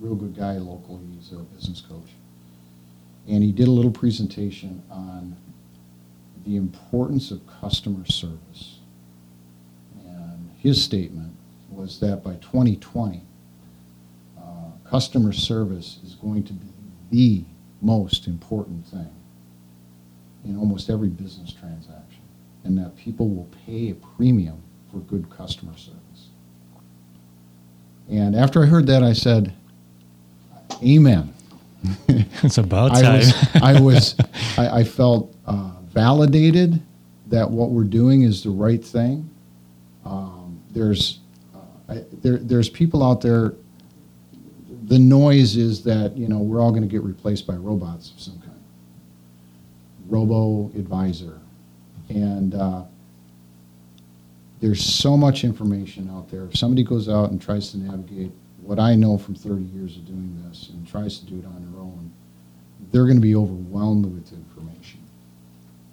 real 0.00 0.14
good 0.14 0.36
guy 0.36 0.58
locally. 0.58 1.00
He's 1.16 1.32
a 1.32 1.36
business 1.36 1.80
coach, 1.80 2.10
and 3.28 3.42
he 3.42 3.52
did 3.52 3.68
a 3.68 3.70
little 3.70 3.90
presentation 3.90 4.82
on 4.90 5.36
the 6.44 6.56
importance 6.56 7.30
of 7.30 7.40
customer 7.60 8.04
service. 8.06 8.78
And 10.04 10.50
his 10.58 10.82
statement 10.82 11.32
was 11.70 12.00
that 12.00 12.22
by 12.22 12.34
2020, 12.34 13.22
uh, 14.38 14.42
customer 14.88 15.32
service 15.32 15.98
is 16.04 16.14
going 16.14 16.44
to 16.44 16.52
be 16.52 16.66
the 17.10 17.44
most 17.80 18.26
important 18.26 18.86
thing 18.86 19.10
in 20.44 20.56
almost 20.56 20.90
every 20.90 21.08
business 21.08 21.52
transaction, 21.52 22.22
and 22.64 22.76
that 22.78 22.96
people 22.96 23.28
will 23.28 23.48
pay 23.66 23.90
a 23.90 23.94
premium 23.94 24.60
for 24.90 24.98
good 24.98 25.28
customer 25.30 25.76
service. 25.76 26.28
And 28.10 28.34
after 28.34 28.62
I 28.62 28.66
heard 28.66 28.86
that, 28.88 29.02
I 29.02 29.12
said, 29.12 29.54
Amen. 30.84 31.32
it's 32.08 32.58
about 32.58 32.94
time. 32.94 33.04
I 33.04 33.16
was, 33.16 33.34
I, 33.54 33.80
was, 33.80 34.16
I, 34.58 34.68
I 34.80 34.84
felt 34.84 35.34
uh, 35.46 35.70
validated 35.92 36.80
that 37.28 37.50
what 37.50 37.70
we're 37.70 37.84
doing 37.84 38.22
is 38.22 38.42
the 38.42 38.50
right 38.50 38.84
thing. 38.84 39.28
Um, 40.04 40.60
there's, 40.70 41.20
uh, 41.54 41.92
I, 41.92 42.04
there, 42.22 42.38
there's 42.38 42.68
people 42.68 43.02
out 43.02 43.20
there. 43.20 43.54
The 44.84 44.98
noise 44.98 45.56
is 45.56 45.84
that 45.84 46.16
you 46.16 46.28
know 46.28 46.38
we're 46.38 46.60
all 46.60 46.70
going 46.70 46.82
to 46.82 46.88
get 46.88 47.02
replaced 47.02 47.46
by 47.46 47.54
robots 47.54 48.10
of 48.10 48.20
some 48.20 48.38
kind 48.40 48.52
robo 50.12 50.70
advisor. 50.78 51.38
And 52.08 52.54
uh, 52.54 52.82
there's 54.60 54.84
so 54.84 55.16
much 55.16 55.42
information 55.42 56.10
out 56.10 56.30
there. 56.30 56.44
If 56.44 56.56
somebody 56.56 56.84
goes 56.84 57.08
out 57.08 57.30
and 57.30 57.40
tries 57.40 57.70
to 57.72 57.78
navigate 57.78 58.30
what 58.60 58.78
I 58.78 58.94
know 58.94 59.16
from 59.18 59.34
30 59.34 59.62
years 59.62 59.96
of 59.96 60.06
doing 60.06 60.36
this 60.46 60.68
and 60.68 60.86
tries 60.86 61.18
to 61.18 61.26
do 61.26 61.38
it 61.38 61.46
on 61.46 61.72
their 61.72 61.80
own, 61.80 62.12
they're 62.92 63.04
going 63.04 63.16
to 63.16 63.22
be 63.22 63.34
overwhelmed 63.34 64.04
with 64.04 64.32
information. 64.32 64.51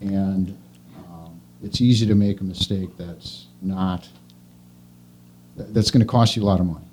And 0.02 0.58
um, 1.08 1.40
it's 1.64 1.82
easy 1.82 2.06
to 2.08 2.16
make 2.16 2.42
a 2.42 2.44
mistake 2.44 2.90
that's 2.98 3.48
not, 3.62 4.08
that's 5.56 5.92
going 5.92 6.02
to 6.02 6.08
cost 6.08 6.36
you 6.36 6.44
a 6.44 6.46
lot 6.46 6.60
of 6.60 6.66
money. 6.66 6.86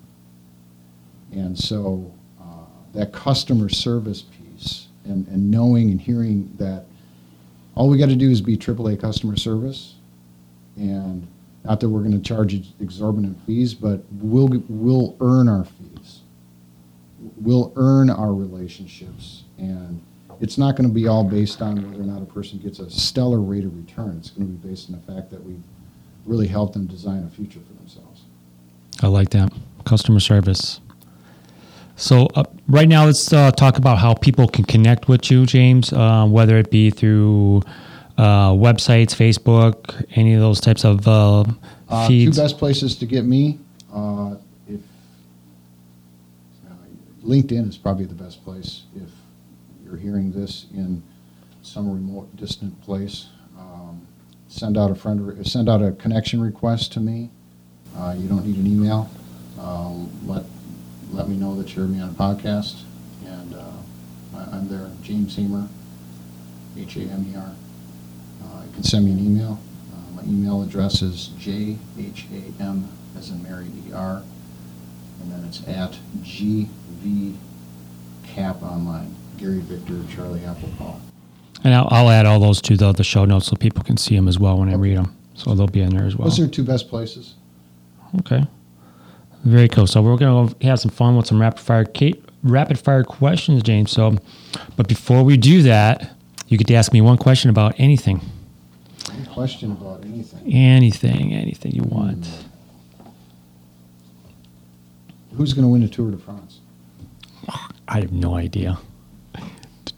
And 1.33 1.59
so 1.59 2.13
uh, 2.41 2.65
that 2.95 3.13
customer 3.13 3.69
service 3.69 4.23
piece 4.23 4.89
and, 5.05 5.27
and 5.29 5.51
knowing 5.51 5.91
and 5.91 6.01
hearing 6.01 6.53
that 6.59 6.87
all 7.77 7.91
we 7.91 7.99
got 7.99 8.09
to 8.09 8.17
do 8.17 8.31
is 8.31 8.41
be 8.41 8.57
AAA 8.57 8.99
customer 8.99 9.37
service, 9.37 9.95
and 10.77 11.27
not 11.63 11.79
that 11.81 11.89
we're 11.89 12.01
going 12.01 12.13
to 12.13 12.27
charge 12.27 12.55
exorbitant 12.81 13.39
fees, 13.47 13.75
but 13.75 14.01
we'll 14.21 14.49
we'll 14.69 15.15
earn 15.21 15.47
our 15.47 15.65
fees. 15.65 16.21
We'll 17.37 17.73
earn 17.77 18.09
our 18.09 18.33
relationships, 18.33 19.45
and 19.59 20.01
it's 20.41 20.59
not 20.59 20.77
going 20.77 20.89
to 20.89 20.95
be 20.95 21.07
all 21.07 21.25
based 21.25 21.63
on 21.63 21.77
whether 21.91 22.03
or 22.03 22.07
not 22.07 22.23
a 22.23 22.27
person 22.27 22.59
gets 22.59 22.79
a 22.79 22.91
stellar 22.91 23.41
rate 23.41 23.65
of 23.65 23.77
return. 23.77 24.17
It's 24.19 24.31
going 24.31 24.47
to 24.47 24.53
be 24.53 24.69
based 24.69 24.91
on 24.91 25.01
the 25.01 25.13
fact 25.13 25.31
that 25.31 25.43
we've 25.43 25.63
really 26.25 26.47
help 26.47 26.73
them 26.73 26.87
design 26.87 27.25
a 27.25 27.31
future 27.35 27.61
for 27.61 27.73
themselves. 27.75 28.23
I 29.03 29.07
like 29.07 29.31
that 29.31 29.53
customer 29.85 30.21
service. 30.21 30.81
So 31.97 32.29
uh, 32.35 32.45
right 32.69 32.89
now, 32.89 33.07
let's 33.07 33.33
uh, 33.33 33.51
talk 33.53 33.79
about 33.79 33.99
how 33.99 34.15
people 34.15 34.49
can 34.49 34.65
connect 34.65 35.09
with 35.09 35.31
you, 35.31 35.47
James. 35.47 35.93
Uh, 35.93 36.27
whether 36.27 36.59
it 36.59 36.71
be 36.71 36.91
through 36.91 37.63
uh, 38.19 38.51
websites, 38.51 39.15
Facebook, 39.15 40.05
any 40.15 40.35
of 40.35 40.41
those 40.41 40.61
types 40.61 40.85
of 40.85 41.09
uh, 41.09 41.45
uh, 41.89 42.09
feeds. 42.09 42.37
two 42.37 42.43
best 42.43 42.59
places 42.59 42.97
to 42.97 43.07
get 43.07 43.25
me. 43.25 43.59
if 44.69 44.81
LinkedIn 47.25 47.69
is 47.69 47.79
probably 47.79 48.05
the 48.05 48.15
best 48.15 48.45
place 48.45 48.83
if 48.95 49.11
you're 49.87 49.97
hearing 49.97 50.33
this 50.33 50.67
in 50.75 51.03
some 51.63 51.91
remote, 51.91 52.35
distant 52.37 52.81
place. 52.83 53.27
Um, 53.59 54.07
send 54.49 54.77
out 54.77 54.91
a 54.91 54.95
friend, 54.95 55.47
send 55.47 55.69
out 55.69 55.83
a 55.83 55.93
connection 55.93 56.41
request 56.41 56.93
to 56.93 57.01
me. 57.01 57.31
you 58.17 58.29
don't 58.29 58.45
need 58.45 58.57
an 58.57 58.67
email. 58.67 59.09
let 60.27 60.45
let 61.13 61.29
me 61.29 61.37
know 61.37 61.55
that 61.57 61.75
you 61.75 61.83
heard 61.83 61.91
me 61.91 62.01
on 62.01 62.11
a 62.11 62.13
podcast, 62.13 62.83
and 63.25 63.55
uh, 63.55 63.71
I, 64.37 64.57
am 64.57 64.69
there, 64.69 64.91
James 65.03 65.37
Hamer, 65.37 65.69
H-A-M-E-R. 66.77 67.55
Uh, 68.43 68.63
you 68.67 68.73
can 68.75 68.83
send 68.83 69.05
me 69.05 69.13
an 69.13 69.19
email. 69.19 69.59
Uh, 69.93 70.17
my 70.17 70.23
email 70.25 70.63
address 70.63 71.03
is 71.03 71.29
J-H-A-M, 71.39 72.89
as 73.17 73.31
in 73.31 73.43
Mary 73.43 73.67
E-R, 73.89 74.23
and 75.21 75.33
then 75.33 75.45
it's 75.45 75.67
at 75.69 75.97
GV 76.23 77.37
Cap 78.25 78.63
Online. 78.63 79.15
Gary 79.39 79.61
Victor, 79.61 80.01
Charlie 80.15 80.45
Apple 80.45 80.69
Paul. 80.79 81.01
And 81.65 81.75
I'll, 81.75 81.89
I'll 81.91 82.11
add 82.11 82.27
all 82.27 82.39
those 82.39 82.61
to 82.63 82.77
the, 82.77 82.93
the 82.93 83.05
show 83.05 83.25
notes 83.25 83.47
so 83.47 83.57
people 83.57 83.83
can 83.83 83.97
see 83.97 84.15
them 84.15 84.29
as 84.29 84.39
well 84.39 84.59
when 84.59 84.69
I 84.69 84.75
read 84.75 84.97
them. 84.97 85.17
So 85.35 85.55
they'll 85.55 85.67
be 85.67 85.81
in 85.81 85.91
there 85.95 86.07
as 86.07 86.17
well. 86.17 86.29
Those 86.29 86.41
are 86.41 86.49
two 86.49 86.65
best 86.65 86.89
places. 86.89 87.35
Okay. 88.21 88.47
Very 89.45 89.69
cool. 89.69 89.87
So 89.87 90.03
we're 90.03 90.17
going 90.17 90.49
to 90.49 90.67
have 90.67 90.81
some 90.81 90.91
fun 90.91 91.17
with 91.17 91.27
some 91.27 91.41
rapid 91.41 91.61
fire 91.61 91.85
Kate, 91.85 92.23
rapid 92.43 92.79
fire 92.79 93.05
questions, 93.05 93.63
James. 93.63 93.91
So, 93.91 94.17
but 94.77 94.89
before 94.89 95.23
we 95.23 95.37
do 95.37 95.63
that, 95.63 96.15
you 96.49 96.57
get 96.57 96.67
to 96.69 96.75
ask 96.75 96.93
me 96.93 97.01
one 97.01 97.19
question 97.19 97.51
about 97.51 97.75
anything. 97.79 98.21
Any 99.13 99.27
question 99.27 99.73
about 99.73 100.05
anything? 100.05 100.53
Anything, 100.53 101.33
anything 101.33 101.73
you 101.73 101.83
want. 101.83 102.27
Hmm. 102.27 102.47
Who's 105.37 105.53
going 105.53 105.65
to 105.65 105.69
win 105.69 105.83
the 105.83 105.89
Tour 105.89 106.11
de 106.11 106.17
France? 106.17 106.61
I 107.89 108.01
have 108.01 108.13
no 108.13 108.35
idea. 108.35 108.79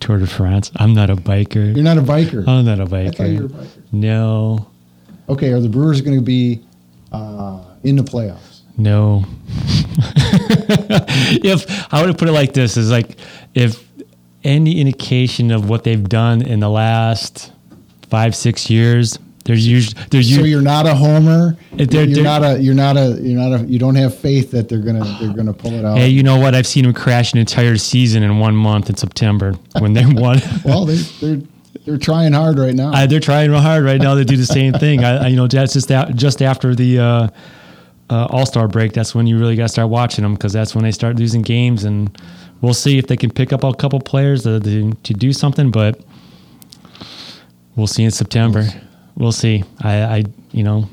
Tour 0.01 0.19
de 0.19 0.27
France. 0.27 0.71
I'm 0.77 0.95
not 0.95 1.11
a 1.11 1.17
biker. 1.17 1.75
You're 1.75 1.85
not 1.85 1.99
a 1.99 2.03
biker. 2.03 2.47
I'm 2.47 2.65
not 2.65 2.79
a 2.81 2.83
I 2.85 3.11
thought 3.11 3.25
you 3.29 3.41
were 3.41 3.47
a 3.47 3.49
biker. 3.49 3.65
biker. 3.67 3.93
No, 3.93 4.67
Okay, 5.29 5.53
are 5.53 5.61
the 5.61 5.69
Brewers 5.69 6.01
going 6.01 6.17
to 6.17 6.25
be 6.25 6.65
uh, 7.13 7.63
in 7.85 7.97
the 7.97 8.03
playoffs? 8.03 8.61
no. 8.77 9.25
if 11.43 11.93
I 11.93 12.05
would 12.05 12.17
put 12.19 12.29
it 12.29 12.33
like 12.33 12.53
this, 12.53 12.77
is 12.77 12.91
like 12.91 13.17
if 13.55 13.85
any 14.45 14.81
indication 14.81 15.51
of 15.51 15.69
what 15.69 15.85
they've 15.85 16.09
done 16.09 16.43
in 16.43 16.61
the 16.61 16.71
last 16.71 17.53
five, 18.09 18.35
six 18.37 18.71
years, 18.71 19.19
there's 19.49 19.67
usually 19.67 19.99
there's 20.11 20.27
So 20.27 20.33
usually 20.33 20.51
you're 20.51 20.61
not 20.61 20.85
a 20.87 20.95
homer. 20.95 21.57
They're- 21.73 22.05
you're 22.05 22.17
they're- 22.17 22.23
not 22.23 22.45
a. 22.45 22.63
You're 22.63 22.75
not 22.75 22.99
a. 22.99 23.19
You're 23.19 23.41
not 23.41 23.61
a. 23.61 23.65
You 23.65 23.79
don't 23.79 23.95
have 23.95 24.15
faith 24.15 24.51
that 24.51 24.69
they're 24.69 24.83
gonna. 24.83 25.17
They're 25.19 25.33
gonna 25.33 25.55
pull 25.55 25.73
it 25.73 25.87
out. 25.87 25.97
Hey, 25.97 26.11
you 26.11 26.23
know 26.23 26.39
what? 26.39 26.55
I've 26.55 26.67
seen 26.67 26.85
them 26.85 26.93
crash 26.93 27.33
an 27.33 27.39
entire 27.39 27.79
season 27.79 28.23
in 28.23 28.39
one 28.39 28.55
month 28.55 28.91
in 28.91 28.97
September 28.97 29.55
when 29.79 29.95
they 29.95 30.05
won. 30.05 30.39
well, 30.67 30.85
they, 30.85 30.97
they're 30.97 31.41
they're 31.87 31.97
trying 31.97 32.35
hard 32.35 32.59
right 32.59 32.75
now. 32.75 32.93
I, 32.93 33.07
they're 33.07 33.21
trying 33.21 33.51
real 33.51 33.63
hard 33.63 33.85
right 33.85 33.99
now 33.99 34.17
to 34.17 34.25
do 34.27 34.37
the 34.37 34.45
same 34.45 34.75
thing. 34.75 35.03
I, 35.03 35.25
I 35.25 35.27
you 35.29 35.37
know, 35.37 35.47
that's 35.47 35.73
just 35.73 35.89
that, 35.89 36.15
just 36.15 36.43
after 36.43 36.75
the 36.75 36.99
uh, 36.99 37.29
uh, 38.11 38.27
All 38.29 38.45
Star 38.45 38.69
break. 38.69 38.93
That's 38.93 39.15
when 39.15 39.27
you 39.27 39.39
really 39.39 39.57
got 39.57 39.63
to 39.63 39.69
start 39.71 39.89
watching 39.89 40.25
them 40.25 40.35
because 40.35 40.53
that's 40.53 40.75
when 40.75 40.85
they 40.85 40.93
start 40.93 41.17
losing 41.17 41.41
games, 41.41 41.85
and 41.85 42.15
we'll 42.61 42.75
see 42.75 42.99
if 42.99 43.07
they 43.07 43.17
can 43.17 43.31
pick 43.31 43.55
up 43.55 43.65
a 43.65 43.73
couple 43.73 43.99
players 44.01 44.43
to, 44.43 44.61
to, 44.61 44.93
to 44.93 45.15
do 45.15 45.33
something. 45.33 45.71
But 45.71 45.99
we'll 47.77 47.87
see 47.87 48.05
in 48.05 48.11
September. 48.11 48.69
We'll 49.19 49.33
see. 49.33 49.65
I, 49.83 50.03
I 50.03 50.25
you 50.53 50.63
know, 50.63 50.89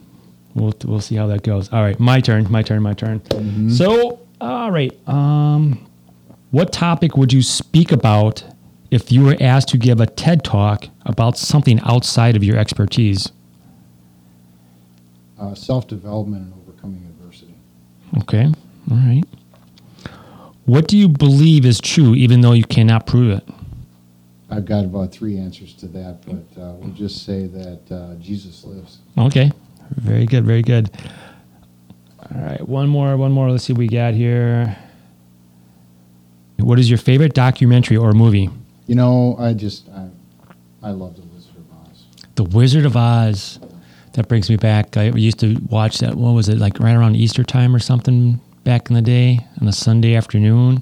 we'll 0.55 0.73
we'll 0.83 0.99
see 0.99 1.15
how 1.15 1.27
that 1.27 1.43
goes. 1.43 1.71
All 1.71 1.81
right, 1.83 1.97
my 1.99 2.19
turn. 2.19 2.51
My 2.51 2.63
turn. 2.63 2.81
My 2.81 2.93
turn. 2.93 3.21
So, 3.69 4.19
all 4.41 4.71
right. 4.71 4.91
Um, 5.07 5.85
what 6.51 6.73
topic 6.73 7.15
would 7.15 7.31
you 7.31 7.41
speak 7.43 7.91
about 7.91 8.43
if 8.89 9.11
you 9.11 9.23
were 9.23 9.37
asked 9.39 9.69
to 9.69 9.77
give 9.77 10.01
a 10.01 10.07
TED 10.07 10.43
talk 10.43 10.87
about 11.05 11.37
something 11.37 11.79
outside 11.81 12.35
of 12.35 12.43
your 12.43 12.57
expertise? 12.57 13.31
uh, 15.39 15.53
Self 15.53 15.87
development 15.87 16.43
and 16.45 16.53
overcoming 16.63 17.05
adversity. 17.05 17.53
Okay. 18.19 18.45
All 18.89 18.97
right. 18.97 19.23
What 20.65 20.87
do 20.87 20.97
you 20.97 21.07
believe 21.09 21.63
is 21.65 21.79
true, 21.79 22.15
even 22.15 22.41
though 22.41 22.53
you 22.53 22.63
cannot 22.63 23.05
prove 23.05 23.37
it? 23.37 23.43
I've 24.55 24.65
got 24.65 24.85
about 24.85 25.11
three 25.11 25.37
answers 25.37 25.73
to 25.75 25.87
that, 25.87 26.25
but 26.25 26.61
uh, 26.61 26.75
we'll 26.75 26.93
just 26.93 27.25
say 27.25 27.47
that 27.47 27.91
uh, 27.91 28.15
Jesus 28.15 28.63
lives. 28.63 28.99
Okay. 29.17 29.51
Very 29.91 30.25
good. 30.25 30.45
Very 30.45 30.61
good. 30.61 30.89
All 32.19 32.41
right. 32.41 32.65
One 32.65 32.87
more. 32.87 33.17
One 33.17 33.33
more. 33.33 33.51
Let's 33.51 33.65
see 33.65 33.73
what 33.73 33.79
we 33.79 33.87
got 33.87 34.13
here. 34.13 34.77
What 36.59 36.79
is 36.79 36.89
your 36.89 36.97
favorite 36.97 37.33
documentary 37.33 37.97
or 37.97 38.13
movie? 38.13 38.49
You 38.87 38.95
know, 38.95 39.35
I 39.37 39.51
just 39.53 39.89
I, 39.89 40.07
I 40.81 40.91
love 40.91 41.17
the 41.17 41.23
Wizard 41.23 41.57
of 41.57 41.91
Oz. 41.91 42.05
The 42.35 42.43
Wizard 42.45 42.85
of 42.85 42.95
Oz. 42.95 43.59
That 44.13 44.29
brings 44.29 44.49
me 44.49 44.55
back. 44.55 44.95
I 44.95 45.09
used 45.09 45.39
to 45.41 45.59
watch 45.69 45.97
that. 45.97 46.15
What 46.15 46.31
was 46.31 46.47
it 46.47 46.59
like? 46.59 46.79
Right 46.79 46.95
around 46.95 47.17
Easter 47.17 47.43
time 47.43 47.75
or 47.75 47.79
something 47.79 48.39
back 48.63 48.89
in 48.89 48.95
the 48.95 49.01
day 49.01 49.45
on 49.59 49.67
a 49.67 49.73
Sunday 49.73 50.15
afternoon 50.15 50.81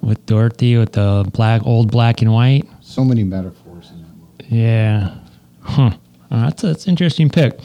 with 0.00 0.24
Dorothy 0.26 0.76
with 0.76 0.92
the 0.92 1.28
black 1.32 1.62
old 1.64 1.90
black 1.90 2.22
and 2.22 2.32
white. 2.32 2.66
So 2.80 3.04
many 3.04 3.24
metaphors 3.24 3.90
in 3.90 4.02
that 4.02 4.16
movie. 4.16 4.56
Yeah. 4.56 5.14
Huh. 5.62 5.90
Oh, 6.30 6.40
that's 6.40 6.64
a, 6.64 6.66
that's 6.68 6.86
an 6.86 6.90
interesting 6.90 7.28
pick. 7.28 7.58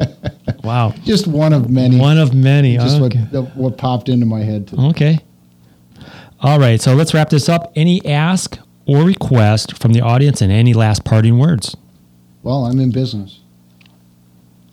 wow. 0.64 0.94
Just 1.02 1.26
one 1.26 1.52
of 1.52 1.70
many. 1.70 1.98
One 1.98 2.18
of 2.18 2.34
many. 2.34 2.76
just 2.76 3.00
okay. 3.00 3.18
what 3.18 3.32
the, 3.32 3.42
what 3.42 3.78
popped 3.78 4.08
into 4.08 4.26
my 4.26 4.40
head. 4.40 4.68
Today. 4.68 4.82
okay. 4.82 5.18
All 6.40 6.58
right. 6.58 6.80
So 6.80 6.94
let's 6.94 7.14
wrap 7.14 7.30
this 7.30 7.48
up. 7.48 7.72
Any 7.74 8.04
ask 8.04 8.58
or 8.86 9.04
request 9.04 9.78
from 9.78 9.92
the 9.92 10.00
audience 10.00 10.42
and 10.42 10.52
any 10.52 10.74
last 10.74 11.04
parting 11.04 11.38
words? 11.38 11.76
Well, 12.42 12.66
I'm 12.66 12.80
in 12.80 12.90
business. 12.90 13.40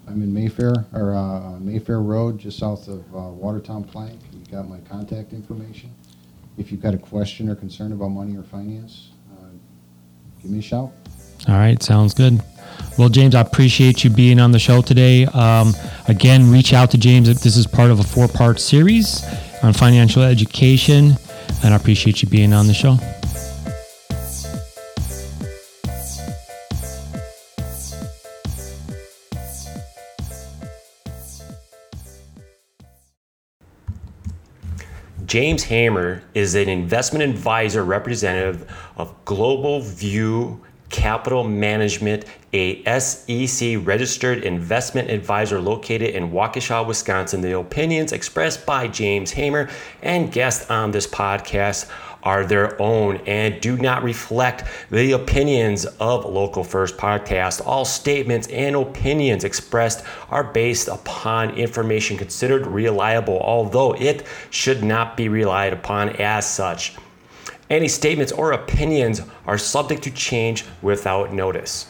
I'm 0.07 0.23
in 0.23 0.33
Mayfair 0.33 0.85
or 0.91 1.13
uh, 1.15 1.59
Mayfair 1.59 2.01
Road, 2.01 2.39
just 2.39 2.57
south 2.57 2.87
of 2.87 2.99
uh, 3.15 3.29
Watertown 3.29 3.83
Plank. 3.83 4.19
You 4.33 4.39
got 4.51 4.67
my 4.67 4.79
contact 4.79 5.33
information. 5.33 5.93
If 6.59 6.73
you've 6.73 6.81
got 6.81 6.93
a 6.93 6.97
question 6.97 7.49
or 7.49 7.55
concern 7.55 7.93
about 7.93 8.09
money 8.09 8.35
or 8.35 8.43
finance, 8.43 9.11
uh, 9.31 9.45
give 10.41 10.51
me 10.51 10.59
a 10.59 10.61
shout. 10.61 10.91
All 11.47 11.55
right, 11.55 11.81
sounds 11.81 12.13
good. 12.13 12.43
Well, 12.97 13.07
James, 13.07 13.33
I 13.33 13.39
appreciate 13.39 14.03
you 14.03 14.09
being 14.09 14.41
on 14.41 14.51
the 14.51 14.59
show 14.59 14.81
today. 14.81 15.25
Um, 15.25 15.73
again, 16.09 16.51
reach 16.51 16.73
out 16.73 16.91
to 16.91 16.97
James. 16.97 17.27
This 17.41 17.55
is 17.55 17.65
part 17.65 17.91
of 17.91 18.01
a 18.01 18.03
four 18.03 18.27
part 18.27 18.59
series 18.59 19.23
on 19.63 19.71
financial 19.71 20.21
education, 20.21 21.13
and 21.63 21.73
I 21.73 21.77
appreciate 21.77 22.21
you 22.21 22.27
being 22.27 22.51
on 22.51 22.67
the 22.67 22.73
show. 22.73 22.97
James 35.29 35.61
Hamer 35.65 36.23
is 36.33 36.55
an 36.55 36.67
investment 36.67 37.23
advisor 37.23 37.83
representative 37.83 38.67
of 38.97 39.13
Global 39.25 39.79
View 39.79 40.59
Capital 40.89 41.43
Management, 41.43 42.25
a 42.51 42.83
SEC 42.99 43.77
registered 43.83 44.43
investment 44.43 45.11
advisor 45.11 45.61
located 45.61 46.15
in 46.15 46.31
Waukesha, 46.31 46.83
Wisconsin. 46.83 47.41
The 47.41 47.59
opinions 47.59 48.11
expressed 48.11 48.65
by 48.65 48.87
James 48.87 49.29
Hamer 49.29 49.69
and 50.01 50.31
guests 50.31 50.67
on 50.71 50.89
this 50.89 51.05
podcast 51.05 51.91
are 52.23 52.45
their 52.45 52.79
own 52.81 53.17
and 53.25 53.59
do 53.61 53.77
not 53.77 54.03
reflect 54.03 54.63
the 54.89 55.11
opinions 55.13 55.85
of 55.85 56.25
Local 56.25 56.63
First 56.63 56.97
Podcast. 56.97 57.65
All 57.65 57.85
statements 57.85 58.47
and 58.47 58.75
opinions 58.75 59.43
expressed 59.43 60.03
are 60.29 60.43
based 60.43 60.87
upon 60.87 61.51
information 61.51 62.17
considered 62.17 62.67
reliable, 62.67 63.39
although 63.39 63.93
it 63.93 64.25
should 64.49 64.83
not 64.83 65.15
be 65.15 65.29
relied 65.29 65.73
upon 65.73 66.09
as 66.17 66.49
such. 66.49 66.95
Any 67.69 67.87
statements 67.87 68.31
or 68.31 68.51
opinions 68.51 69.21
are 69.45 69.57
subject 69.57 70.03
to 70.03 70.11
change 70.11 70.65
without 70.81 71.33
notice. 71.33 71.88